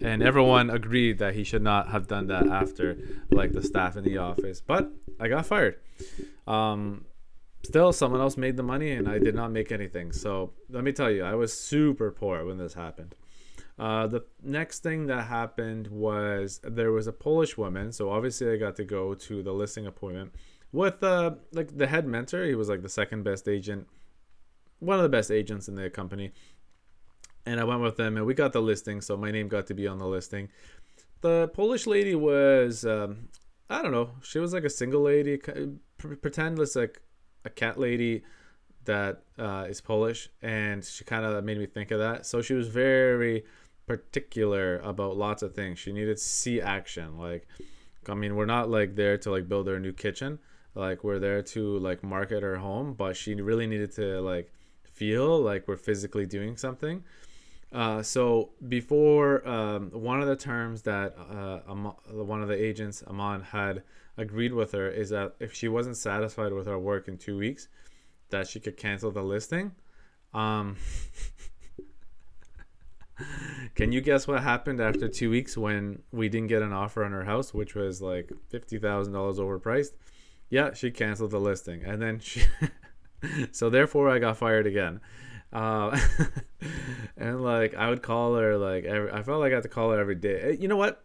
and 0.00 0.22
everyone 0.22 0.70
agreed 0.70 1.18
that 1.18 1.34
he 1.34 1.42
should 1.42 1.62
not 1.62 1.88
have 1.88 2.06
done 2.06 2.28
that 2.28 2.46
after 2.46 2.96
like 3.30 3.52
the 3.52 3.62
staff 3.62 3.96
in 3.96 4.04
the 4.04 4.18
office. 4.18 4.60
But 4.60 4.92
I 5.18 5.28
got 5.28 5.46
fired. 5.46 5.76
Um, 6.46 7.06
still, 7.64 7.92
someone 7.92 8.20
else 8.20 8.36
made 8.36 8.56
the 8.56 8.62
money, 8.62 8.92
and 8.92 9.08
I 9.08 9.18
did 9.18 9.34
not 9.34 9.50
make 9.50 9.72
anything. 9.72 10.12
So 10.12 10.52
let 10.68 10.84
me 10.84 10.92
tell 10.92 11.10
you, 11.10 11.24
I 11.24 11.34
was 11.34 11.52
super 11.52 12.12
poor 12.12 12.44
when 12.44 12.58
this 12.58 12.74
happened. 12.74 13.16
Uh, 13.80 14.06
the 14.06 14.22
next 14.42 14.82
thing 14.82 15.06
that 15.06 15.26
happened 15.26 15.86
was 15.86 16.60
there 16.62 16.92
was 16.92 17.06
a 17.06 17.12
Polish 17.12 17.56
woman. 17.56 17.92
So 17.92 18.10
obviously, 18.10 18.52
I 18.52 18.58
got 18.58 18.76
to 18.76 18.84
go 18.84 19.14
to 19.14 19.42
the 19.42 19.52
listing 19.52 19.86
appointment 19.86 20.34
with 20.70 21.02
uh, 21.02 21.36
like 21.50 21.78
the 21.78 21.86
head 21.86 22.06
mentor. 22.06 22.44
He 22.44 22.54
was 22.54 22.68
like 22.68 22.82
the 22.82 22.90
second 22.90 23.22
best 23.22 23.48
agent, 23.48 23.86
one 24.80 24.98
of 24.98 25.02
the 25.02 25.08
best 25.08 25.30
agents 25.30 25.66
in 25.66 25.76
the 25.76 25.88
company. 25.88 26.32
And 27.46 27.58
I 27.58 27.64
went 27.64 27.80
with 27.80 27.96
them, 27.96 28.18
and 28.18 28.26
we 28.26 28.34
got 28.34 28.52
the 28.52 28.60
listing. 28.60 29.00
So 29.00 29.16
my 29.16 29.30
name 29.30 29.48
got 29.48 29.66
to 29.68 29.74
be 29.74 29.86
on 29.88 29.96
the 29.96 30.06
listing. 30.06 30.50
The 31.22 31.48
Polish 31.54 31.86
lady 31.86 32.14
was, 32.14 32.84
um, 32.84 33.30
I 33.70 33.80
don't 33.80 33.92
know, 33.92 34.10
she 34.22 34.38
was 34.38 34.52
like 34.52 34.64
a 34.64 34.70
single 34.70 35.00
lady. 35.00 35.38
Pretend 35.96 36.58
it's 36.58 36.76
like 36.76 37.00
a 37.46 37.50
cat 37.50 37.80
lady 37.80 38.24
that 38.84 39.22
uh, 39.38 39.66
is 39.70 39.80
Polish, 39.80 40.28
and 40.42 40.84
she 40.84 41.02
kind 41.04 41.24
of 41.24 41.42
made 41.44 41.56
me 41.56 41.64
think 41.64 41.90
of 41.90 41.98
that. 41.98 42.26
So 42.26 42.42
she 42.42 42.52
was 42.52 42.68
very 42.68 43.44
particular 43.90 44.78
about 44.78 45.16
lots 45.16 45.42
of 45.42 45.52
things. 45.52 45.80
She 45.80 45.92
needed 45.92 46.16
to 46.16 46.22
see 46.22 46.60
action. 46.60 47.18
Like, 47.18 47.48
I 48.08 48.14
mean, 48.14 48.36
we're 48.36 48.46
not 48.46 48.70
like 48.70 48.94
there 48.94 49.18
to 49.18 49.30
like 49.32 49.48
build 49.48 49.66
her 49.66 49.80
new 49.80 49.92
kitchen. 49.92 50.38
Like, 50.76 51.02
we're 51.02 51.18
there 51.18 51.42
to 51.42 51.78
like 51.78 52.04
market 52.04 52.44
her 52.44 52.58
home, 52.58 52.94
but 52.94 53.16
she 53.16 53.34
really 53.34 53.66
needed 53.66 53.90
to 53.96 54.20
like 54.20 54.52
feel 54.84 55.40
like 55.40 55.66
we're 55.66 55.76
physically 55.76 56.24
doing 56.24 56.56
something. 56.56 57.02
Uh, 57.72 58.00
so 58.00 58.50
before 58.68 59.46
um, 59.46 59.90
one 59.90 60.20
of 60.22 60.28
the 60.28 60.36
terms 60.36 60.82
that 60.82 61.16
uh, 61.18 61.58
one 62.12 62.42
of 62.42 62.48
the 62.48 62.64
agents 62.70 63.02
Aman 63.08 63.42
had 63.42 63.82
agreed 64.16 64.52
with 64.52 64.70
her 64.72 64.88
is 64.88 65.10
that 65.10 65.34
if 65.40 65.52
she 65.52 65.66
wasn't 65.66 65.96
satisfied 65.96 66.52
with 66.52 66.66
her 66.66 66.78
work 66.78 67.08
in 67.08 67.18
two 67.18 67.36
weeks, 67.36 67.66
that 68.30 68.46
she 68.46 68.60
could 68.60 68.76
cancel 68.76 69.10
the 69.10 69.22
listing. 69.22 69.72
Um, 70.32 70.76
Can 73.74 73.92
you 73.92 74.00
guess 74.00 74.26
what 74.26 74.42
happened 74.42 74.80
after 74.80 75.08
two 75.08 75.30
weeks 75.30 75.56
when 75.56 76.02
we 76.12 76.28
didn't 76.28 76.48
get 76.48 76.62
an 76.62 76.72
offer 76.72 77.04
on 77.04 77.12
her 77.12 77.24
house, 77.24 77.54
which 77.54 77.74
was 77.74 78.02
like 78.02 78.32
fifty 78.48 78.78
thousand 78.78 79.12
dollars 79.12 79.38
overpriced? 79.38 79.92
Yeah, 80.48 80.74
she 80.74 80.90
canceled 80.90 81.30
the 81.30 81.40
listing, 81.40 81.82
and 81.84 82.02
then 82.02 82.18
she. 82.18 82.42
so 83.52 83.70
therefore, 83.70 84.10
I 84.10 84.18
got 84.18 84.36
fired 84.36 84.66
again. 84.66 85.00
Uh, 85.52 85.98
and 87.16 87.42
like 87.42 87.74
I 87.74 87.88
would 87.90 88.02
call 88.02 88.34
her 88.36 88.56
like 88.56 88.84
every, 88.84 89.10
I 89.12 89.22
felt 89.22 89.40
like 89.40 89.52
I 89.52 89.56
had 89.56 89.62
to 89.64 89.68
call 89.68 89.90
her 89.90 90.00
every 90.00 90.14
day. 90.14 90.40
Eh, 90.40 90.56
you 90.58 90.68
know 90.68 90.76
what? 90.76 91.04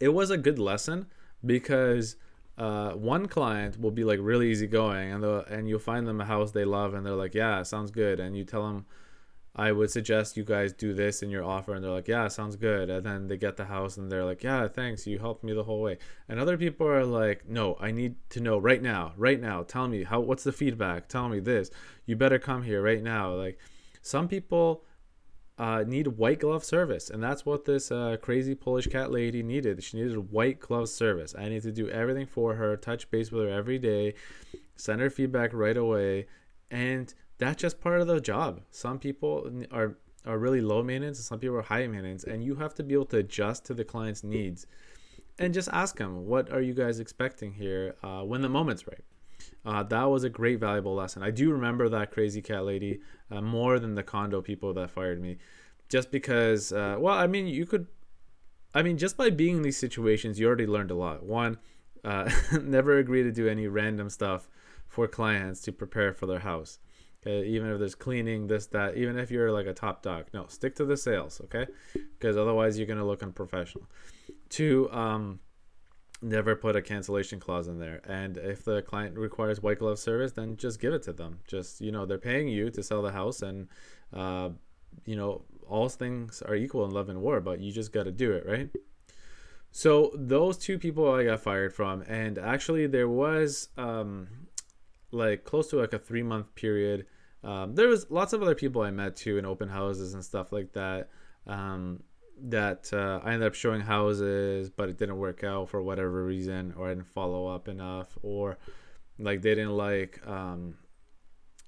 It 0.00 0.10
was 0.10 0.30
a 0.30 0.38
good 0.38 0.58
lesson 0.58 1.06
because 1.44 2.16
uh, 2.56 2.90
one 2.92 3.26
client 3.26 3.80
will 3.80 3.90
be 3.90 4.04
like 4.04 4.18
really 4.20 4.50
easygoing, 4.50 5.12
and 5.12 5.24
and 5.24 5.68
you'll 5.68 5.78
find 5.78 6.06
them 6.06 6.20
a 6.20 6.24
house 6.24 6.52
they 6.52 6.64
love, 6.64 6.94
and 6.94 7.04
they're 7.04 7.14
like, 7.14 7.34
yeah, 7.34 7.62
sounds 7.62 7.90
good, 7.90 8.20
and 8.20 8.36
you 8.36 8.44
tell 8.44 8.66
them 8.66 8.86
I 9.56 9.72
would 9.72 9.90
suggest 9.90 10.36
you 10.36 10.44
guys 10.44 10.72
do 10.72 10.94
this 10.94 11.22
in 11.22 11.30
your 11.30 11.44
offer. 11.44 11.74
And 11.74 11.82
they're 11.82 11.90
like, 11.90 12.08
yeah, 12.08 12.28
sounds 12.28 12.56
good. 12.56 12.90
And 12.90 13.04
then 13.04 13.26
they 13.26 13.36
get 13.36 13.56
the 13.56 13.64
house 13.64 13.96
and 13.96 14.10
they're 14.10 14.24
like, 14.24 14.44
yeah, 14.44 14.68
thanks. 14.68 15.06
You 15.06 15.18
helped 15.18 15.42
me 15.42 15.52
the 15.52 15.64
whole 15.64 15.80
way. 15.80 15.98
And 16.28 16.38
other 16.38 16.56
people 16.56 16.86
are 16.86 17.04
like, 17.04 17.48
no, 17.48 17.76
I 17.80 17.90
need 17.90 18.16
to 18.30 18.40
know 18.40 18.58
right 18.58 18.80
now, 18.80 19.12
right 19.16 19.40
now. 19.40 19.62
Tell 19.62 19.88
me 19.88 20.04
how, 20.04 20.20
what's 20.20 20.44
the 20.44 20.52
feedback? 20.52 21.08
Tell 21.08 21.28
me 21.28 21.40
this. 21.40 21.70
You 22.06 22.16
better 22.16 22.38
come 22.38 22.62
here 22.62 22.82
right 22.82 23.02
now. 23.02 23.32
Like 23.32 23.58
some 24.00 24.28
people 24.28 24.84
uh, 25.58 25.82
need 25.86 26.06
white 26.06 26.40
glove 26.40 26.64
service. 26.64 27.10
And 27.10 27.22
that's 27.22 27.44
what 27.44 27.64
this 27.64 27.90
uh, 27.90 28.16
crazy 28.22 28.54
Polish 28.54 28.86
cat 28.86 29.10
lady 29.10 29.42
needed. 29.42 29.82
She 29.82 29.96
needed 29.96 30.30
white 30.30 30.60
glove 30.60 30.88
service. 30.88 31.34
I 31.36 31.48
need 31.48 31.62
to 31.62 31.72
do 31.72 31.88
everything 31.88 32.26
for 32.26 32.54
her, 32.54 32.76
touch 32.76 33.10
base 33.10 33.32
with 33.32 33.44
her 33.44 33.50
every 33.50 33.78
day, 33.78 34.14
send 34.76 35.00
her 35.00 35.10
feedback 35.10 35.50
right 35.52 35.76
away. 35.76 36.26
And 36.70 37.12
that's 37.38 37.60
just 37.60 37.80
part 37.80 38.00
of 38.00 38.06
the 38.06 38.20
job. 38.20 38.60
Some 38.70 38.98
people 38.98 39.50
are 39.70 39.96
are 40.26 40.38
really 40.38 40.60
low 40.60 40.82
maintenance 40.82 41.18
and 41.18 41.24
some 41.24 41.38
people 41.38 41.56
are 41.56 41.62
high 41.62 41.86
maintenance 41.86 42.24
and 42.24 42.44
you 42.44 42.56
have 42.56 42.74
to 42.74 42.82
be 42.82 42.92
able 42.92 43.06
to 43.06 43.18
adjust 43.18 43.64
to 43.64 43.72
the 43.72 43.84
client's 43.84 44.22
needs 44.22 44.66
and 45.38 45.54
just 45.54 45.68
ask 45.72 45.96
them 45.96 46.26
what 46.26 46.50
are 46.52 46.60
you 46.60 46.74
guys 46.74 47.00
expecting 47.00 47.52
here 47.52 47.94
uh, 48.02 48.20
when 48.22 48.42
the 48.42 48.48
moment's 48.48 48.86
right? 48.86 49.04
Uh, 49.64 49.82
that 49.84 50.02
was 50.04 50.24
a 50.24 50.28
great 50.28 50.58
valuable 50.58 50.94
lesson. 50.94 51.22
I 51.22 51.30
do 51.30 51.50
remember 51.52 51.88
that 51.88 52.10
crazy 52.10 52.42
cat 52.42 52.64
lady 52.64 53.00
uh, 53.30 53.40
more 53.40 53.78
than 53.78 53.94
the 53.94 54.02
condo 54.02 54.42
people 54.42 54.74
that 54.74 54.90
fired 54.90 55.22
me 55.22 55.38
just 55.88 56.10
because 56.10 56.72
uh, 56.72 56.96
well 56.98 57.16
i 57.16 57.26
mean 57.26 57.46
you 57.46 57.64
could 57.64 57.86
i 58.74 58.82
mean 58.82 58.98
just 58.98 59.16
by 59.16 59.30
being 59.30 59.56
in 59.56 59.62
these 59.62 59.78
situations 59.78 60.38
you 60.38 60.46
already 60.46 60.66
learned 60.66 60.90
a 60.90 60.94
lot. 60.94 61.24
One 61.24 61.58
uh, 62.04 62.30
never 62.62 62.98
agree 62.98 63.22
to 63.22 63.32
do 63.32 63.48
any 63.48 63.68
random 63.68 64.10
stuff 64.10 64.48
for 64.86 65.06
clients 65.06 65.60
to 65.62 65.72
prepare 65.72 66.12
for 66.12 66.26
their 66.26 66.40
house 66.40 66.78
Okay, 67.26 67.46
even 67.48 67.70
if 67.70 67.78
there's 67.78 67.96
cleaning, 67.96 68.46
this, 68.46 68.66
that, 68.66 68.96
even 68.96 69.18
if 69.18 69.30
you're 69.30 69.50
like 69.50 69.66
a 69.66 69.74
top 69.74 70.02
dog, 70.02 70.26
no, 70.32 70.46
stick 70.46 70.76
to 70.76 70.84
the 70.84 70.96
sales, 70.96 71.40
okay? 71.44 71.66
Because 71.92 72.36
otherwise 72.36 72.78
you're 72.78 72.86
gonna 72.86 73.04
look 73.04 73.22
unprofessional. 73.22 73.88
Two, 74.48 74.88
um, 74.92 75.40
never 76.22 76.56
put 76.56 76.76
a 76.76 76.82
cancellation 76.82 77.40
clause 77.40 77.68
in 77.68 77.78
there. 77.78 78.00
And 78.04 78.36
if 78.36 78.64
the 78.64 78.82
client 78.82 79.16
requires 79.16 79.62
white 79.62 79.78
glove 79.78 79.98
service, 79.98 80.32
then 80.32 80.56
just 80.56 80.80
give 80.80 80.92
it 80.92 81.02
to 81.04 81.12
them. 81.12 81.40
Just 81.46 81.80
you 81.80 81.92
know, 81.92 82.06
they're 82.06 82.18
paying 82.18 82.48
you 82.48 82.70
to 82.70 82.82
sell 82.82 83.02
the 83.02 83.12
house, 83.12 83.42
and 83.42 83.68
uh, 84.12 84.50
you 85.04 85.16
know, 85.16 85.42
all 85.68 85.88
things 85.88 86.42
are 86.42 86.54
equal 86.54 86.84
in 86.84 86.90
love 86.90 87.08
and 87.08 87.20
war, 87.20 87.40
but 87.40 87.60
you 87.60 87.72
just 87.72 87.92
got 87.92 88.04
to 88.04 88.12
do 88.12 88.32
it, 88.32 88.46
right? 88.46 88.70
So 89.70 90.12
those 90.14 90.56
two 90.56 90.78
people 90.78 91.12
I 91.12 91.24
got 91.24 91.40
fired 91.40 91.74
from, 91.74 92.02
and 92.02 92.38
actually 92.38 92.86
there 92.86 93.08
was 93.08 93.68
um, 93.76 94.28
like 95.10 95.44
close 95.44 95.68
to 95.68 95.76
like 95.76 95.92
a 95.92 95.98
three 95.98 96.22
month 96.22 96.54
period. 96.54 97.06
Um, 97.44 97.74
there 97.74 97.88
was 97.88 98.10
lots 98.10 98.32
of 98.32 98.42
other 98.42 98.54
people 98.54 98.82
I 98.82 98.90
met 98.90 99.16
too 99.16 99.38
in 99.38 99.46
open 99.46 99.68
houses 99.68 100.14
and 100.14 100.24
stuff 100.24 100.52
like 100.52 100.72
that. 100.72 101.08
Um, 101.46 102.02
that 102.40 102.92
uh, 102.92 103.20
I 103.24 103.32
ended 103.32 103.48
up 103.48 103.54
showing 103.54 103.80
houses, 103.80 104.70
but 104.70 104.88
it 104.88 104.98
didn't 104.98 105.18
work 105.18 105.42
out 105.42 105.68
for 105.68 105.82
whatever 105.82 106.24
reason, 106.24 106.74
or 106.76 106.86
I 106.86 106.94
didn't 106.94 107.08
follow 107.08 107.48
up 107.48 107.68
enough, 107.68 108.16
or 108.22 108.58
like 109.18 109.42
they 109.42 109.54
didn't 109.54 109.76
like, 109.76 110.20
um, 110.26 110.76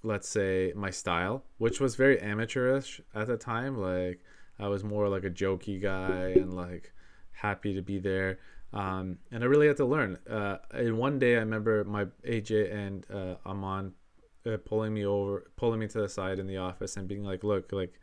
let's 0.02 0.28
say, 0.28 0.72
my 0.76 0.90
style, 0.90 1.44
which 1.58 1.80
was 1.80 1.96
very 1.96 2.20
amateurish 2.20 3.00
at 3.14 3.26
the 3.26 3.36
time. 3.36 3.78
Like 3.78 4.24
I 4.58 4.68
was 4.68 4.84
more 4.84 5.08
like 5.08 5.24
a 5.24 5.30
jokey 5.30 5.80
guy 5.80 6.34
and 6.36 6.54
like 6.54 6.92
happy 7.40 7.74
to 7.74 7.82
be 7.82 7.98
there. 7.98 8.38
Um, 8.72 9.18
and 9.32 9.42
I 9.42 9.46
really 9.46 9.66
had 9.66 9.78
to 9.78 9.84
learn. 9.84 10.18
Uh, 10.28 10.58
and 10.72 10.98
one 10.98 11.18
day 11.18 11.36
I 11.36 11.40
remember 11.40 11.84
my 11.84 12.04
AJ 12.24 12.72
and 12.72 13.06
uh, 13.12 13.34
Aman 13.44 13.92
uh, 14.46 14.56
pulling 14.64 14.94
me 14.94 15.04
over, 15.04 15.50
pulling 15.56 15.80
me 15.80 15.88
to 15.88 16.02
the 16.02 16.08
side 16.08 16.38
in 16.38 16.46
the 16.46 16.58
office 16.58 16.96
and 16.96 17.08
being 17.08 17.24
like, 17.24 17.42
look, 17.42 17.72
like, 17.72 17.98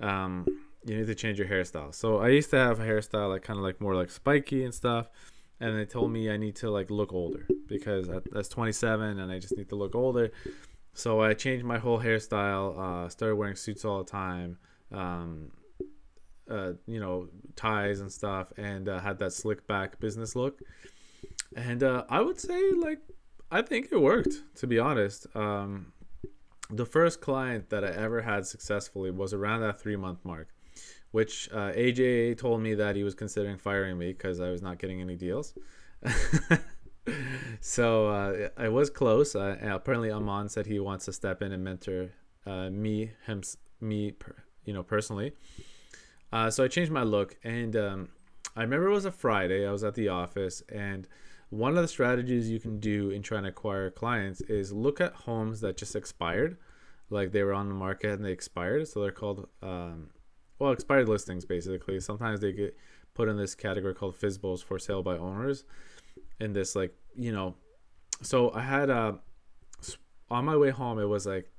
um, 0.00 0.46
you 0.84 0.96
need 0.96 1.06
to 1.06 1.14
change 1.14 1.38
your 1.38 1.48
hairstyle. 1.48 1.94
So 1.94 2.18
I 2.18 2.28
used 2.28 2.50
to 2.50 2.56
have 2.56 2.78
a 2.78 2.84
hairstyle 2.84 3.30
like 3.30 3.42
kind 3.42 3.58
of 3.58 3.64
like 3.64 3.80
more 3.80 3.94
like 3.94 4.10
spiky 4.10 4.64
and 4.64 4.72
stuff. 4.72 5.08
And 5.60 5.76
they 5.76 5.86
told 5.86 6.12
me 6.12 6.30
I 6.30 6.36
need 6.36 6.54
to 6.56 6.70
like 6.70 6.88
look 6.88 7.12
older 7.12 7.44
because 7.66 8.08
I, 8.08 8.20
that's 8.30 8.48
27 8.48 9.18
and 9.18 9.32
I 9.32 9.40
just 9.40 9.56
need 9.56 9.68
to 9.70 9.74
look 9.74 9.96
older. 9.96 10.30
So 10.94 11.20
I 11.20 11.34
changed 11.34 11.64
my 11.64 11.78
whole 11.78 11.98
hairstyle, 11.98 12.78
uh, 12.78 13.08
started 13.08 13.34
wearing 13.34 13.56
suits 13.56 13.84
all 13.84 14.04
the 14.04 14.10
time. 14.10 14.58
Um, 14.92 15.50
uh, 16.48 16.72
you 16.86 17.00
know, 17.00 17.28
ties 17.56 18.00
and 18.00 18.10
stuff, 18.10 18.52
and 18.56 18.88
uh, 18.88 19.00
had 19.00 19.18
that 19.18 19.32
slick 19.32 19.66
back 19.66 20.00
business 20.00 20.34
look. 20.34 20.60
And 21.56 21.82
uh, 21.82 22.04
I 22.08 22.20
would 22.20 22.38
say, 22.40 22.72
like, 22.72 23.00
I 23.50 23.62
think 23.62 23.88
it 23.90 24.00
worked. 24.00 24.34
To 24.56 24.66
be 24.66 24.78
honest, 24.78 25.26
um, 25.34 25.92
the 26.70 26.86
first 26.86 27.20
client 27.20 27.70
that 27.70 27.84
I 27.84 27.88
ever 27.88 28.22
had 28.22 28.46
successfully 28.46 29.10
was 29.10 29.32
around 29.32 29.60
that 29.60 29.80
three 29.80 29.96
month 29.96 30.24
mark, 30.24 30.48
which 31.10 31.48
uh, 31.52 31.72
AJ 31.72 32.38
told 32.38 32.60
me 32.60 32.74
that 32.74 32.96
he 32.96 33.04
was 33.04 33.14
considering 33.14 33.56
firing 33.56 33.98
me 33.98 34.12
because 34.12 34.40
I 34.40 34.50
was 34.50 34.62
not 34.62 34.78
getting 34.78 35.00
any 35.00 35.16
deals. 35.16 35.54
so 37.60 38.08
uh, 38.08 38.48
I 38.56 38.68
was 38.68 38.90
close. 38.90 39.34
Uh, 39.34 39.56
apparently, 39.62 40.10
Aman 40.10 40.48
said 40.48 40.66
he 40.66 40.78
wants 40.78 41.06
to 41.06 41.12
step 41.12 41.42
in 41.42 41.52
and 41.52 41.64
mentor 41.64 42.10
uh, 42.46 42.70
me, 42.70 43.12
him, 43.26 43.42
me, 43.80 44.14
you 44.64 44.72
know, 44.72 44.82
personally. 44.82 45.32
Uh, 46.32 46.50
so 46.50 46.64
I 46.64 46.68
changed 46.68 46.92
my 46.92 47.02
look, 47.02 47.36
and 47.42 47.74
um, 47.76 48.08
I 48.56 48.62
remember 48.62 48.88
it 48.88 48.92
was 48.92 49.04
a 49.04 49.10
Friday. 49.10 49.66
I 49.66 49.72
was 49.72 49.84
at 49.84 49.94
the 49.94 50.08
office, 50.08 50.62
and 50.68 51.08
one 51.50 51.76
of 51.76 51.82
the 51.82 51.88
strategies 51.88 52.50
you 52.50 52.60
can 52.60 52.78
do 52.78 53.10
in 53.10 53.22
trying 53.22 53.44
to 53.44 53.48
acquire 53.48 53.90
clients 53.90 54.40
is 54.42 54.72
look 54.72 55.00
at 55.00 55.14
homes 55.14 55.60
that 55.62 55.76
just 55.76 55.96
expired, 55.96 56.58
like 57.08 57.32
they 57.32 57.42
were 57.42 57.54
on 57.54 57.68
the 57.68 57.74
market 57.74 58.12
and 58.12 58.24
they 58.24 58.32
expired. 58.32 58.86
So 58.88 59.00
they're 59.00 59.10
called, 59.10 59.48
um, 59.62 60.10
well, 60.58 60.72
expired 60.72 61.08
listings 61.08 61.46
basically. 61.46 62.00
Sometimes 62.00 62.40
they 62.40 62.52
get 62.52 62.76
put 63.14 63.28
in 63.28 63.36
this 63.36 63.54
category 63.54 63.94
called 63.94 64.18
FSBOs 64.18 64.62
for 64.62 64.78
sale 64.78 65.02
by 65.02 65.16
owners. 65.16 65.64
In 66.40 66.52
this, 66.52 66.76
like, 66.76 66.94
you 67.16 67.32
know, 67.32 67.54
so 68.22 68.52
I 68.52 68.60
had 68.60 68.90
uh, 68.90 69.14
on 70.30 70.44
my 70.44 70.56
way 70.56 70.70
home, 70.70 70.98
it 70.98 71.06
was 71.06 71.26
like 71.26 71.50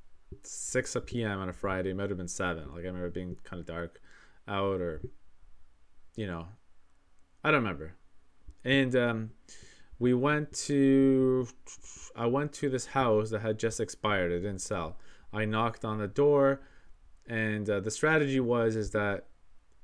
6 0.43 0.97
p.m. 1.07 1.39
on 1.39 1.49
a 1.49 1.53
Friday. 1.53 1.89
It 1.89 1.95
might 1.95 2.09
have 2.09 2.17
been 2.17 2.27
7. 2.27 2.71
Like, 2.71 2.83
I 2.83 2.87
remember 2.87 3.09
being 3.09 3.37
kind 3.43 3.59
of 3.59 3.65
dark 3.65 3.99
out 4.49 4.81
or 4.81 5.01
you 6.15 6.27
know 6.27 6.47
i 7.43 7.51
don't 7.51 7.61
remember. 7.61 7.93
And 8.65 8.93
um, 8.95 9.29
we 9.99 10.13
went 10.13 10.51
to 10.67 11.47
i 12.15 12.25
went 12.25 12.51
to 12.53 12.69
this 12.69 12.87
house 12.87 13.29
that 13.29 13.41
had 13.41 13.57
just 13.59 13.79
expired. 13.79 14.31
It 14.31 14.41
didn't 14.41 14.61
sell. 14.61 14.97
I 15.31 15.45
knocked 15.45 15.85
on 15.85 15.99
the 15.99 16.07
door 16.07 16.61
and 17.27 17.69
uh, 17.69 17.79
the 17.79 17.91
strategy 17.91 18.39
was 18.39 18.75
is 18.75 18.91
that 18.91 19.25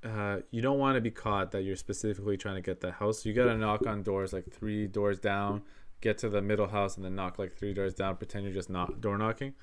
uh, 0.04 0.40
you 0.52 0.62
don't 0.62 0.78
want 0.78 0.96
to 0.96 1.02
be 1.02 1.10
caught 1.10 1.52
that 1.52 1.64
you're 1.64 1.76
specifically 1.76 2.38
trying 2.38 2.56
to 2.56 2.62
get 2.62 2.80
the 2.80 2.92
house. 2.92 3.24
So 3.24 3.30
you 3.30 3.34
got 3.34 3.46
to 3.46 3.58
knock 3.58 3.88
on 3.88 4.04
doors 4.04 4.34
like 4.34 4.52
three 4.52 4.88
doors 4.88 5.20
down 5.20 5.64
get 6.02 6.18
to 6.20 6.30
the 6.30 6.42
middle 6.42 6.68
house 6.68 6.98
and 6.98 7.06
then 7.06 7.16
knock 7.16 7.40
like 7.40 7.58
three 7.58 7.74
doors 7.74 7.94
down 7.94 8.16
pretend 8.16 8.46
you're 8.46 8.54
just 8.54 8.70
not 8.70 9.02
door 9.02 9.18
knocking 9.18 9.54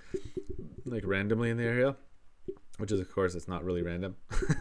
like 0.85 1.07
randomly 1.07 1.51
in 1.51 1.57
the 1.57 1.65
area 1.65 1.95
which 2.83 2.91
is 2.91 2.99
of 2.99 3.09
course 3.13 3.37
it's 3.37 3.47
not 3.47 3.65
really 3.65 3.81
random 3.81 4.17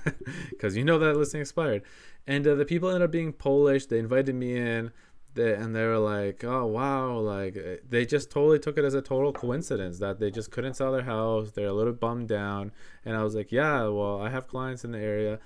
because 0.51 0.77
you 0.77 0.85
know 0.85 0.99
that 0.99 1.17
listing 1.17 1.41
expired. 1.41 1.81
And 2.27 2.47
uh, 2.47 2.53
the 2.53 2.65
people 2.65 2.87
ended 2.87 3.01
up 3.01 3.09
being 3.09 3.33
polish. 3.33 3.87
They 3.87 3.97
invited 3.97 4.35
me 4.35 4.55
in. 4.55 4.91
They, 5.33 5.55
and 5.55 5.75
they 5.75 5.83
were 5.87 5.97
like 5.97 6.43
oh 6.43 6.67
wow. 6.67 7.17
Like 7.17 7.57
uh, 7.57 7.77
they 7.89 8.05
just 8.05 8.29
totally 8.29 8.59
took 8.59 8.77
it 8.77 8.85
as 8.85 8.93
a 8.93 9.01
total 9.01 9.33
coincidence 9.33 9.97
that 9.97 10.19
they 10.19 10.29
just 10.29 10.51
couldn't 10.51 10.75
sell 10.75 10.91
their 10.91 11.01
house. 11.01 11.49
They're 11.49 11.65
a 11.65 11.73
little 11.73 11.93
bummed 11.93 12.27
down. 12.27 12.73
And 13.05 13.17
i 13.17 13.23
was 13.23 13.33
like 13.33 13.51
yeah 13.51 13.87
well 13.87 14.21
i 14.21 14.29
have 14.29 14.47
clients 14.47 14.85
in 14.85 14.91
the 14.91 14.99
area. 14.99 15.39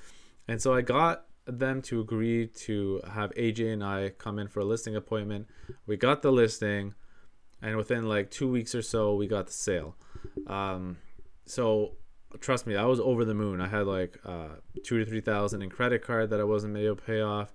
And 0.50 0.62
so 0.62 0.74
i 0.74 0.82
got 0.82 1.28
them 1.48 1.82
to 1.84 2.02
agree 2.02 2.48
to 2.48 3.00
have 3.10 3.32
aj 3.36 3.72
and 3.72 3.84
i 3.84 4.10
come 4.10 4.38
in 4.38 4.50
for 4.50 4.60
a 4.60 4.66
listing 4.66 4.98
appointment. 4.98 5.48
We 5.88 5.96
got 5.96 6.24
the 6.24 6.32
listing 6.34 6.94
and 7.62 7.78
within 7.78 8.04
like 8.06 8.32
two 8.32 8.50
weeks 8.52 8.76
or 8.76 8.82
so 8.82 9.16
we 9.16 9.28
got 9.28 9.48
the 9.48 9.54
sale. 9.54 9.96
Um, 10.46 10.98
so 11.46 11.94
trust 12.42 12.68
me, 12.68 12.76
I 12.76 12.86
was 12.86 13.00
over 13.00 13.26
the 13.26 13.34
moon. 13.34 13.62
I 13.62 13.68
had 13.68 13.88
like 13.88 14.20
uh, 14.26 14.56
two 14.84 15.00
to 15.00 15.06
three 15.06 15.22
thousand 15.22 15.62
in 15.62 15.70
credit 15.70 16.02
card 16.04 16.30
that 16.30 16.40
I 16.40 16.44
wasn't 16.44 16.78
able 16.78 16.96
to 16.96 17.02
pay 17.02 17.22
off. 17.22 17.54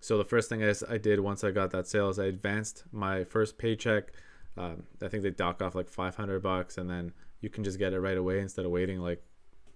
So 0.00 0.16
the 0.16 0.24
first 0.24 0.48
thing 0.48 0.64
I, 0.64 0.72
I 0.88 0.98
did 0.98 1.20
once 1.20 1.44
I 1.44 1.50
got 1.50 1.70
that 1.72 1.86
sale 1.86 2.08
is 2.08 2.18
I 2.18 2.26
advanced 2.26 2.84
my 2.92 3.24
first 3.24 3.58
paycheck. 3.58 4.12
Um, 4.56 4.84
I 5.02 5.08
think 5.08 5.22
they 5.22 5.30
dock 5.30 5.62
off 5.62 5.74
like 5.74 5.88
five 5.88 6.16
hundred 6.16 6.42
bucks, 6.42 6.78
and 6.78 6.88
then 6.88 7.12
you 7.40 7.50
can 7.50 7.64
just 7.64 7.78
get 7.78 7.92
it 7.92 8.00
right 8.00 8.16
away 8.16 8.40
instead 8.40 8.64
of 8.64 8.70
waiting 8.70 9.00
like 9.00 9.22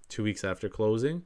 two 0.08 0.22
weeks 0.22 0.44
after 0.44 0.68
closing. 0.68 1.24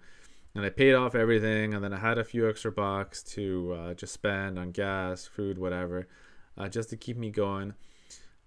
And 0.55 0.65
I 0.65 0.71
paid 0.71 0.95
off 0.95 1.15
everything, 1.15 1.75
and 1.75 1.85
then 1.85 1.93
I 1.93 1.99
had 1.99 2.19
a 2.19 2.25
few 2.25 2.49
extra 2.49 2.73
bucks 2.73 3.23
to 3.35 3.73
uh, 3.79 3.95
just 3.95 4.13
spend 4.13 4.59
on 4.59 4.73
gas, 4.73 5.27
food, 5.27 5.59
whatever, 5.59 6.09
uh, 6.57 6.69
just 6.69 6.91
to 6.91 6.97
keep 6.97 7.17
me 7.17 7.31
going. 7.31 7.75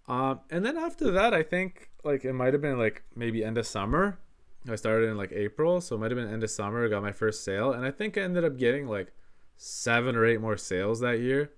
Um, 0.08 0.42
and 0.50 0.66
then 0.66 0.78
after 0.78 1.12
that, 1.12 1.34
I 1.34 1.44
think 1.44 1.90
like 2.04 2.26
it 2.26 2.34
might 2.34 2.54
have 2.54 2.62
been 2.62 2.78
like 2.78 3.04
maybe 3.16 3.44
end 3.44 3.58
of 3.58 3.66
summer 3.68 4.20
I 4.70 4.76
started 4.76 5.10
in 5.10 5.18
like 5.18 5.32
April, 5.32 5.82
so 5.82 5.96
it 5.96 6.00
might 6.00 6.12
have 6.12 6.20
been 6.20 6.32
end 6.32 6.44
of 6.44 6.52
summer. 6.52 6.88
Got 6.88 7.02
my 7.02 7.12
first 7.12 7.44
sale, 7.44 7.72
and 7.72 7.86
I 7.86 7.92
think 7.92 8.18
I 8.18 8.22
ended 8.22 8.46
up 8.46 8.58
getting 8.58 8.88
like 8.88 9.12
seven 9.58 10.16
or 10.16 10.26
eight 10.26 10.42
more 10.42 10.58
sales 10.58 11.00
that 11.00 11.20
year. 11.20 11.52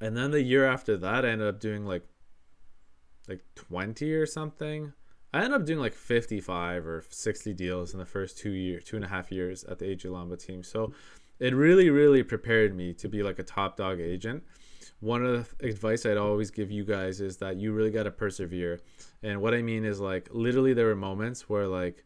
And 0.00 0.16
then 0.16 0.30
the 0.30 0.42
year 0.42 0.66
after 0.66 0.96
that, 0.98 1.24
I 1.24 1.30
ended 1.30 1.48
up 1.48 1.60
doing 1.60 1.86
like 1.86 2.02
like 3.28 3.44
20 3.54 4.12
or 4.12 4.26
something. 4.26 4.92
I 5.34 5.38
ended 5.38 5.60
up 5.60 5.66
doing 5.66 5.80
like 5.80 5.94
55 5.94 6.86
or 6.86 7.04
60 7.08 7.52
deals 7.54 7.92
in 7.92 7.98
the 7.98 8.06
first 8.06 8.38
two 8.38 8.50
year, 8.50 8.80
two 8.80 8.96
and 8.96 9.04
a 9.04 9.08
half 9.08 9.32
years 9.32 9.64
at 9.64 9.78
the 9.78 9.86
AJ 9.86 10.06
Lamba 10.06 10.38
team. 10.38 10.62
So 10.62 10.92
it 11.40 11.54
really, 11.54 11.90
really 11.90 12.22
prepared 12.22 12.74
me 12.74 12.92
to 12.94 13.08
be 13.08 13.22
like 13.22 13.38
a 13.38 13.42
top 13.42 13.76
dog 13.76 14.00
agent 14.00 14.44
one 15.00 15.24
of 15.24 15.54
the 15.58 15.66
advice 15.68 16.06
I'd 16.06 16.16
always 16.16 16.50
give 16.50 16.70
you 16.70 16.84
guys 16.84 17.20
is 17.20 17.36
that 17.38 17.56
you 17.56 17.72
really 17.72 17.90
got 17.90 18.04
to 18.04 18.10
persevere. 18.10 18.80
And 19.22 19.40
what 19.40 19.54
I 19.54 19.62
mean 19.62 19.84
is 19.84 20.00
like 20.00 20.28
literally 20.32 20.74
there 20.74 20.86
were 20.86 20.96
moments 20.96 21.48
where 21.48 21.66
like 21.66 22.04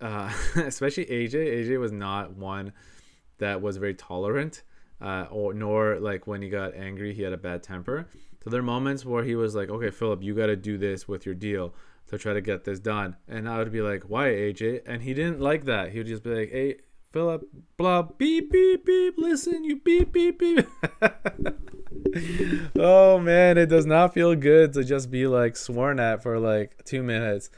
uh, 0.00 0.32
especially 0.56 1.06
AJ, 1.06 1.34
AJ 1.34 1.80
was 1.80 1.92
not 1.92 2.36
one 2.36 2.72
that 3.38 3.60
was 3.60 3.76
very 3.76 3.94
tolerant 3.94 4.62
uh, 5.00 5.26
or 5.30 5.52
nor 5.54 5.98
like 6.00 6.26
when 6.26 6.42
he 6.42 6.48
got 6.48 6.74
angry 6.74 7.12
he 7.12 7.22
had 7.22 7.32
a 7.32 7.38
bad 7.38 7.62
temper. 7.62 8.08
So 8.42 8.50
there 8.50 8.60
are 8.60 8.64
moments 8.64 9.04
where 9.04 9.24
he 9.24 9.34
was 9.34 9.54
like, 9.54 9.68
"Okay, 9.70 9.90
Philip, 9.90 10.22
you 10.22 10.34
got 10.34 10.46
to 10.46 10.56
do 10.56 10.78
this 10.78 11.08
with 11.08 11.26
your 11.26 11.34
deal 11.34 11.74
to 12.08 12.16
try 12.16 12.32
to 12.32 12.40
get 12.40 12.64
this 12.64 12.78
done." 12.78 13.16
And 13.28 13.48
I 13.48 13.58
would 13.58 13.72
be 13.72 13.82
like, 13.82 14.04
"Why, 14.04 14.28
AJ?" 14.28 14.82
And 14.86 15.02
he 15.02 15.14
didn't 15.14 15.40
like 15.40 15.64
that. 15.64 15.90
He 15.90 15.98
would 15.98 16.06
just 16.06 16.22
be 16.22 16.30
like, 16.30 16.50
"Hey, 16.50 16.76
Philip, 17.16 17.48
blah, 17.78 18.02
beep, 18.02 18.52
beep, 18.52 18.84
beep, 18.84 19.14
listen, 19.16 19.64
you 19.64 19.76
beep, 19.76 20.12
beep, 20.12 20.38
beep. 20.38 20.66
oh 22.78 23.18
man, 23.18 23.56
it 23.56 23.70
does 23.70 23.86
not 23.86 24.12
feel 24.12 24.34
good 24.34 24.74
to 24.74 24.84
just 24.84 25.10
be 25.10 25.26
like 25.26 25.56
sworn 25.56 25.98
at 25.98 26.22
for 26.22 26.38
like 26.38 26.84
two 26.84 27.02
minutes. 27.02 27.48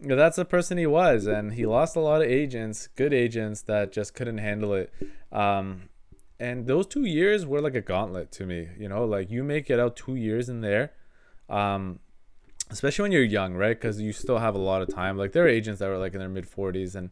That's 0.00 0.34
the 0.34 0.44
person 0.44 0.78
he 0.78 0.86
was, 0.88 1.28
and 1.28 1.52
he 1.52 1.64
lost 1.64 1.94
a 1.94 2.00
lot 2.00 2.22
of 2.22 2.28
agents, 2.28 2.88
good 2.96 3.14
agents 3.14 3.62
that 3.62 3.92
just 3.92 4.14
couldn't 4.14 4.38
handle 4.38 4.74
it. 4.74 4.92
Um, 5.30 5.90
and 6.40 6.66
those 6.66 6.88
two 6.88 7.04
years 7.04 7.46
were 7.46 7.60
like 7.60 7.76
a 7.76 7.80
gauntlet 7.80 8.32
to 8.32 8.46
me, 8.46 8.66
you 8.76 8.88
know, 8.88 9.04
like 9.04 9.30
you 9.30 9.44
make 9.44 9.70
it 9.70 9.78
out 9.78 9.94
two 9.94 10.16
years 10.16 10.48
in 10.48 10.60
there. 10.60 10.90
Um, 11.48 12.00
especially 12.68 13.02
when 13.04 13.12
you're 13.12 13.22
young, 13.22 13.54
right? 13.54 13.80
Because 13.80 14.00
you 14.00 14.12
still 14.12 14.38
have 14.38 14.56
a 14.56 14.58
lot 14.58 14.82
of 14.82 14.92
time. 14.92 15.16
Like 15.16 15.30
there 15.30 15.44
are 15.44 15.48
agents 15.48 15.78
that 15.78 15.86
were 15.86 15.98
like 15.98 16.14
in 16.14 16.18
their 16.18 16.28
mid 16.28 16.50
40s, 16.50 16.96
and 16.96 17.10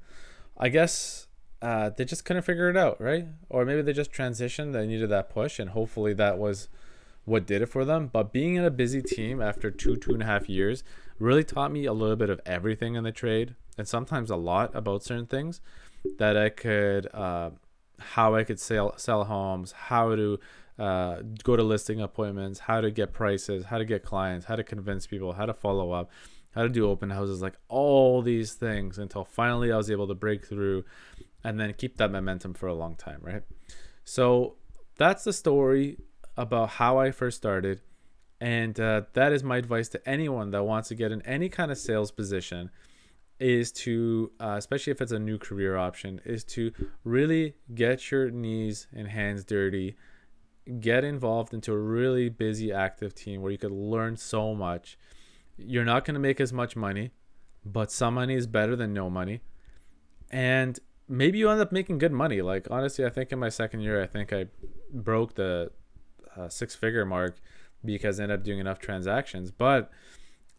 I 0.59 0.69
guess 0.69 1.29
uh, 1.63 1.91
they 1.91 2.05
just 2.05 2.25
couldn't 2.25 2.43
figure 2.43 2.69
it 2.69 2.77
out, 2.77 3.01
right? 3.01 3.27
Or 3.49 3.65
maybe 3.65 3.83
they 3.83 3.93
just 3.93 4.13
transitioned. 4.13 4.73
They 4.73 4.87
needed 4.87 5.11
that 5.11 5.31
push, 5.31 5.61
and 5.61 5.71
hopefully 5.71 6.13
that 6.15 6.37
was 6.37 6.69
what 7.25 7.47
did 7.47 7.63
it 7.63 7.67
for 7.67 7.85
them. 7.85 8.11
But 8.13 8.33
being 8.33 8.57
in 8.57 8.65
a 8.65 8.71
busy 8.71 9.01
team 9.01 9.41
after 9.41 9.71
two, 9.71 9.97
two 9.97 10.13
and 10.13 10.23
a 10.23 10.27
half 10.27 10.49
years 10.49 10.83
really 11.21 11.45
taught 11.45 11.71
me 11.71 11.85
a 11.85 11.93
little 11.93 12.17
bit 12.17 12.31
of 12.31 12.41
everything 12.45 12.97
in 12.97 13.05
the 13.05 13.13
trade, 13.13 13.55
and 13.79 13.87
sometimes 13.87 14.29
a 14.29 14.37
lot 14.37 14.75
about 14.75 15.05
certain 15.05 15.27
things 15.27 15.61
that 16.19 16.37
I 16.37 16.49
could, 16.49 17.07
uh, 17.15 17.51
how 18.01 18.35
I 18.35 18.43
could 18.43 18.59
sell 18.59 18.99
sell 18.99 19.25
homes, 19.25 19.71
how 19.71 20.17
to 20.17 20.41
uh, 20.81 21.23
go 21.45 21.55
to 21.55 21.63
listing 21.63 22.01
appointments, 22.01 22.59
how 22.59 22.81
to 22.81 22.91
get 22.91 23.13
prices, 23.13 23.67
how 23.67 23.79
to 23.79 23.85
get 23.85 24.03
clients, 24.03 24.47
how 24.47 24.57
to 24.57 24.65
convince 24.65 25.07
people, 25.07 25.35
how 25.35 25.47
to 25.47 25.55
follow 25.55 25.93
up, 25.93 26.11
how 26.57 26.63
to 26.63 26.69
do 26.69 26.91
open 26.91 27.11
houses, 27.11 27.41
like 27.41 27.55
all 27.69 28.21
these 28.21 28.55
things 28.55 28.99
until 28.99 29.25
finally 29.25 29.71
I 29.71 29.77
was 29.77 29.93
able 29.93 30.09
to 30.09 30.15
break 30.15 30.45
through 30.45 30.85
and 31.45 31.59
then 31.59 31.73
keep 31.75 31.97
that 31.97 32.11
momentum 32.11 32.55
for 32.55 32.67
a 32.67 32.75
long 32.75 32.95
time, 32.95 33.19
right? 33.21 33.43
So 34.05 34.57
that's 34.97 35.25
the 35.25 35.33
story 35.33 35.99
about 36.37 36.71
how 36.71 36.99
I 36.99 37.11
first 37.11 37.37
started. 37.37 37.81
And 38.41 38.79
uh, 38.81 39.03
that 39.13 39.33
is 39.33 39.45
my 39.45 39.57
advice 39.57 39.89
to 39.91 40.09
anyone 40.09 40.51
that 40.51 40.65
wants 40.65 40.89
to 40.89 40.95
get 40.95 41.13
in 41.13 41.23
any 41.23 41.49
kind 41.49 41.71
of 41.71 41.79
sales 41.79 42.11
position 42.11 42.71
is 43.39 43.73
to, 43.73 44.31
uh, 44.41 44.55
especially 44.57 44.93
if 44.93 45.01
it's 45.01 45.13
a 45.13 45.19
new 45.19 45.39
career 45.39 45.77
option, 45.77 46.21
is 46.25 46.45
to 46.45 46.73
really 47.05 47.55
get 47.75 48.11
your 48.11 48.31
knees 48.31 48.87
and 48.95 49.09
hands 49.09 49.45
dirty, 49.45 49.97
get 50.81 51.03
involved 51.03 51.53
into 51.53 51.73
a 51.73 51.79
really 51.79 52.29
busy, 52.29 52.73
active 52.73 53.15
team 53.15 53.43
where 53.43 53.51
you 53.51 53.59
could 53.59 53.73
learn 53.73 54.17
so 54.17 54.55
much. 54.55 54.97
You're 55.57 55.85
not 55.85 56.05
going 56.05 56.15
to 56.15 56.21
make 56.21 56.41
as 56.41 56.53
much 56.53 56.77
money, 56.77 57.11
but 57.65 57.91
some 57.91 58.15
money 58.15 58.35
is 58.35 58.47
better 58.47 58.77
than 58.77 58.93
no 58.93 59.11
money. 59.11 59.41
And 60.31 60.79
maybe 61.09 61.39
you 61.39 61.51
end 61.51 61.61
up 61.61 61.73
making 61.73 61.99
good 61.99 62.13
money. 62.13 62.43
Like, 62.43 62.69
honestly, 62.71 63.05
I 63.05 63.11
think 63.11 63.33
in 63.33 63.39
my 63.39 63.49
second 63.49 63.81
year, 63.81 64.03
I 64.03 64.07
think 64.07 64.33
I 64.33 64.47
broke 64.93 65.35
the 65.35 65.71
uh, 66.37 66.49
six 66.49 66.75
figure 66.75 67.05
mark 67.05 67.41
because 67.85 68.19
I 68.19 68.25
ended 68.25 68.41
up 68.41 68.45
doing 68.45 68.59
enough 68.59 68.79
transactions. 68.79 69.51
But, 69.51 69.91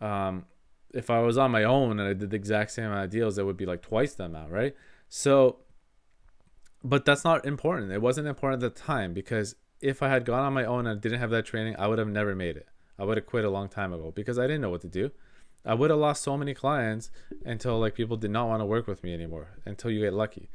um, 0.01 0.45
if 0.93 1.09
I 1.09 1.19
was 1.19 1.37
on 1.37 1.51
my 1.51 1.63
own 1.63 1.99
and 1.99 2.07
I 2.07 2.13
did 2.13 2.29
the 2.29 2.35
exact 2.35 2.71
same 2.71 2.85
amount 2.85 3.05
of 3.05 3.09
deals, 3.09 3.37
it 3.37 3.45
would 3.45 3.57
be 3.57 3.65
like 3.65 3.81
twice 3.81 4.13
the 4.13 4.25
amount, 4.25 4.51
right? 4.51 4.75
So, 5.09 5.57
but 6.83 7.03
that's 7.03 7.23
not 7.23 7.45
important. 7.45 7.91
It 7.91 8.01
wasn't 8.01 8.27
important 8.27 8.63
at 8.63 8.73
the 8.73 8.79
time 8.79 9.13
because 9.13 9.55
if 9.81 10.03
I 10.03 10.09
had 10.09 10.23
gone 10.23 10.43
on 10.43 10.53
my 10.53 10.65
own 10.65 10.85
and 10.85 11.01
didn't 11.01 11.19
have 11.19 11.31
that 11.31 11.45
training, 11.45 11.75
I 11.79 11.87
would 11.87 11.99
have 11.99 12.07
never 12.07 12.35
made 12.35 12.57
it. 12.57 12.67
I 12.99 13.05
would 13.05 13.17
have 13.17 13.25
quit 13.25 13.43
a 13.43 13.49
long 13.49 13.69
time 13.69 13.91
ago 13.91 14.11
because 14.13 14.37
I 14.37 14.43
didn't 14.43 14.61
know 14.61 14.69
what 14.69 14.81
to 14.81 14.87
do. 14.87 15.11
I 15.65 15.73
would 15.73 15.89
have 15.89 15.99
lost 15.99 16.23
so 16.23 16.37
many 16.37 16.53
clients 16.53 17.09
until 17.45 17.79
like 17.79 17.95
people 17.95 18.17
did 18.17 18.31
not 18.31 18.47
want 18.47 18.61
to 18.61 18.65
work 18.65 18.87
with 18.87 19.03
me 19.03 19.13
anymore 19.13 19.49
until 19.65 19.91
you 19.91 20.01
get 20.01 20.13
lucky. 20.13 20.49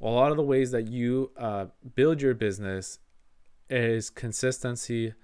A 0.00 0.06
lot 0.06 0.30
of 0.30 0.36
the 0.36 0.42
ways 0.42 0.70
that 0.70 0.88
you 0.88 1.32
uh, 1.36 1.66
build 1.94 2.20
your 2.20 2.34
business 2.34 2.98
is 3.68 4.10
consistency, 4.10 5.14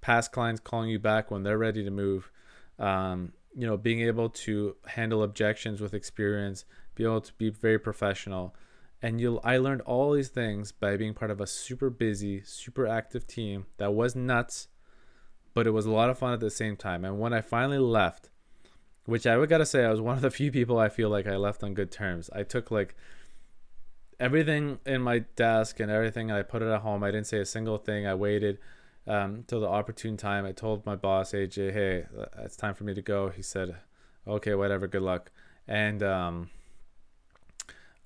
past 0.00 0.32
clients 0.32 0.60
calling 0.60 0.90
you 0.90 0.98
back 0.98 1.30
when 1.30 1.42
they're 1.42 1.58
ready 1.58 1.84
to 1.84 1.90
move, 1.90 2.30
um, 2.78 3.32
you 3.56 3.66
know 3.66 3.76
being 3.76 4.00
able 4.00 4.28
to 4.28 4.76
handle 4.86 5.22
objections 5.22 5.80
with 5.80 5.94
experience 5.94 6.64
be 6.94 7.04
able 7.04 7.20
to 7.20 7.32
be 7.34 7.50
very 7.50 7.78
professional 7.78 8.54
and 9.00 9.20
you'll 9.20 9.40
i 9.44 9.56
learned 9.56 9.80
all 9.82 10.12
these 10.12 10.28
things 10.28 10.72
by 10.72 10.96
being 10.96 11.14
part 11.14 11.30
of 11.30 11.40
a 11.40 11.46
super 11.46 11.90
busy 11.90 12.42
super 12.44 12.86
active 12.86 13.26
team 13.26 13.66
that 13.76 13.92
was 13.92 14.16
nuts 14.16 14.68
but 15.54 15.66
it 15.66 15.70
was 15.70 15.86
a 15.86 15.90
lot 15.90 16.08
of 16.08 16.18
fun 16.18 16.32
at 16.32 16.40
the 16.40 16.50
same 16.50 16.76
time 16.76 17.04
and 17.04 17.18
when 17.18 17.32
i 17.32 17.40
finally 17.40 17.78
left 17.78 18.28
which 19.04 19.26
i 19.26 19.36
would 19.36 19.48
gotta 19.48 19.66
say 19.66 19.84
i 19.84 19.90
was 19.90 20.00
one 20.00 20.16
of 20.16 20.22
the 20.22 20.30
few 20.30 20.50
people 20.52 20.78
i 20.78 20.88
feel 20.88 21.08
like 21.08 21.26
i 21.26 21.36
left 21.36 21.62
on 21.62 21.74
good 21.74 21.90
terms 21.90 22.30
i 22.34 22.42
took 22.42 22.70
like 22.70 22.94
everything 24.20 24.78
in 24.86 25.02
my 25.02 25.18
desk 25.36 25.80
and 25.80 25.90
everything 25.90 26.30
and 26.30 26.38
i 26.38 26.42
put 26.42 26.62
it 26.62 26.68
at 26.68 26.82
home 26.82 27.02
i 27.02 27.10
didn't 27.10 27.26
say 27.26 27.38
a 27.38 27.46
single 27.46 27.78
thing 27.78 28.06
i 28.06 28.14
waited 28.14 28.58
um, 29.06 29.44
till 29.46 29.60
the 29.60 29.68
opportune 29.68 30.16
time. 30.16 30.44
I 30.46 30.52
told 30.52 30.86
my 30.86 30.96
boss 30.96 31.32
AJ, 31.32 31.72
"Hey, 31.72 32.06
uh, 32.18 32.26
it's 32.38 32.56
time 32.56 32.74
for 32.74 32.84
me 32.84 32.94
to 32.94 33.02
go." 33.02 33.30
He 33.30 33.42
said, 33.42 33.76
"Okay, 34.26 34.54
whatever. 34.54 34.86
Good 34.86 35.02
luck." 35.02 35.30
And 35.66 36.02
um, 36.02 36.50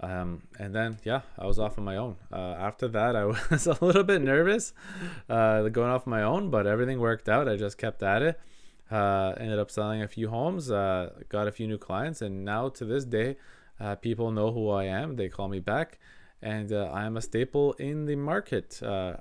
um, 0.00 0.42
and 0.58 0.74
then 0.74 0.98
yeah, 1.04 1.22
I 1.38 1.46
was 1.46 1.58
off 1.58 1.78
on 1.78 1.84
my 1.84 1.96
own. 1.96 2.16
Uh, 2.32 2.56
after 2.58 2.88
that, 2.88 3.16
I 3.16 3.24
was 3.50 3.66
a 3.66 3.84
little 3.84 4.04
bit 4.04 4.22
nervous 4.22 4.72
uh, 5.28 5.68
going 5.68 5.90
off 5.90 6.06
my 6.06 6.22
own, 6.22 6.50
but 6.50 6.66
everything 6.66 7.00
worked 7.00 7.28
out. 7.28 7.48
I 7.48 7.56
just 7.56 7.78
kept 7.78 8.02
at 8.02 8.22
it. 8.22 8.40
Uh, 8.90 9.34
ended 9.38 9.58
up 9.58 9.70
selling 9.70 10.00
a 10.02 10.08
few 10.08 10.28
homes, 10.28 10.70
uh, 10.70 11.10
got 11.28 11.48
a 11.48 11.52
few 11.52 11.66
new 11.66 11.78
clients, 11.78 12.22
and 12.22 12.44
now 12.44 12.68
to 12.68 12.84
this 12.84 13.04
day, 13.04 13.36
uh, 13.80 13.96
people 13.96 14.30
know 14.30 14.52
who 14.52 14.70
I 14.70 14.84
am. 14.84 15.16
They 15.16 15.28
call 15.28 15.48
me 15.48 15.58
back, 15.58 15.98
and 16.40 16.72
uh, 16.72 16.90
I 16.92 17.04
am 17.04 17.16
a 17.16 17.20
staple 17.20 17.72
in 17.74 18.06
the 18.06 18.14
market. 18.14 18.80
Uh, 18.82 19.16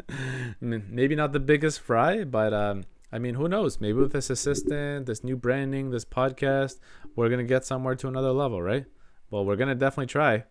maybe 0.60 1.14
not 1.14 1.32
the 1.32 1.40
biggest 1.40 1.80
fry, 1.80 2.24
but 2.24 2.52
um, 2.52 2.84
I 3.12 3.18
mean, 3.18 3.34
who 3.34 3.48
knows? 3.48 3.80
Maybe 3.80 3.94
with 3.94 4.12
this 4.12 4.30
assistant, 4.30 5.06
this 5.06 5.22
new 5.22 5.36
branding, 5.36 5.90
this 5.90 6.04
podcast, 6.04 6.80
we're 7.14 7.28
gonna 7.28 7.44
get 7.44 7.64
somewhere 7.64 7.94
to 7.94 8.08
another 8.08 8.32
level, 8.32 8.60
right? 8.60 8.86
Well, 9.30 9.44
we're 9.44 9.56
gonna 9.56 9.74
definitely 9.76 10.06
try. 10.06 10.44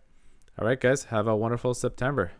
All 0.58 0.66
right, 0.66 0.80
guys, 0.80 1.04
have 1.04 1.28
a 1.28 1.36
wonderful 1.36 1.74
September. 1.74 2.32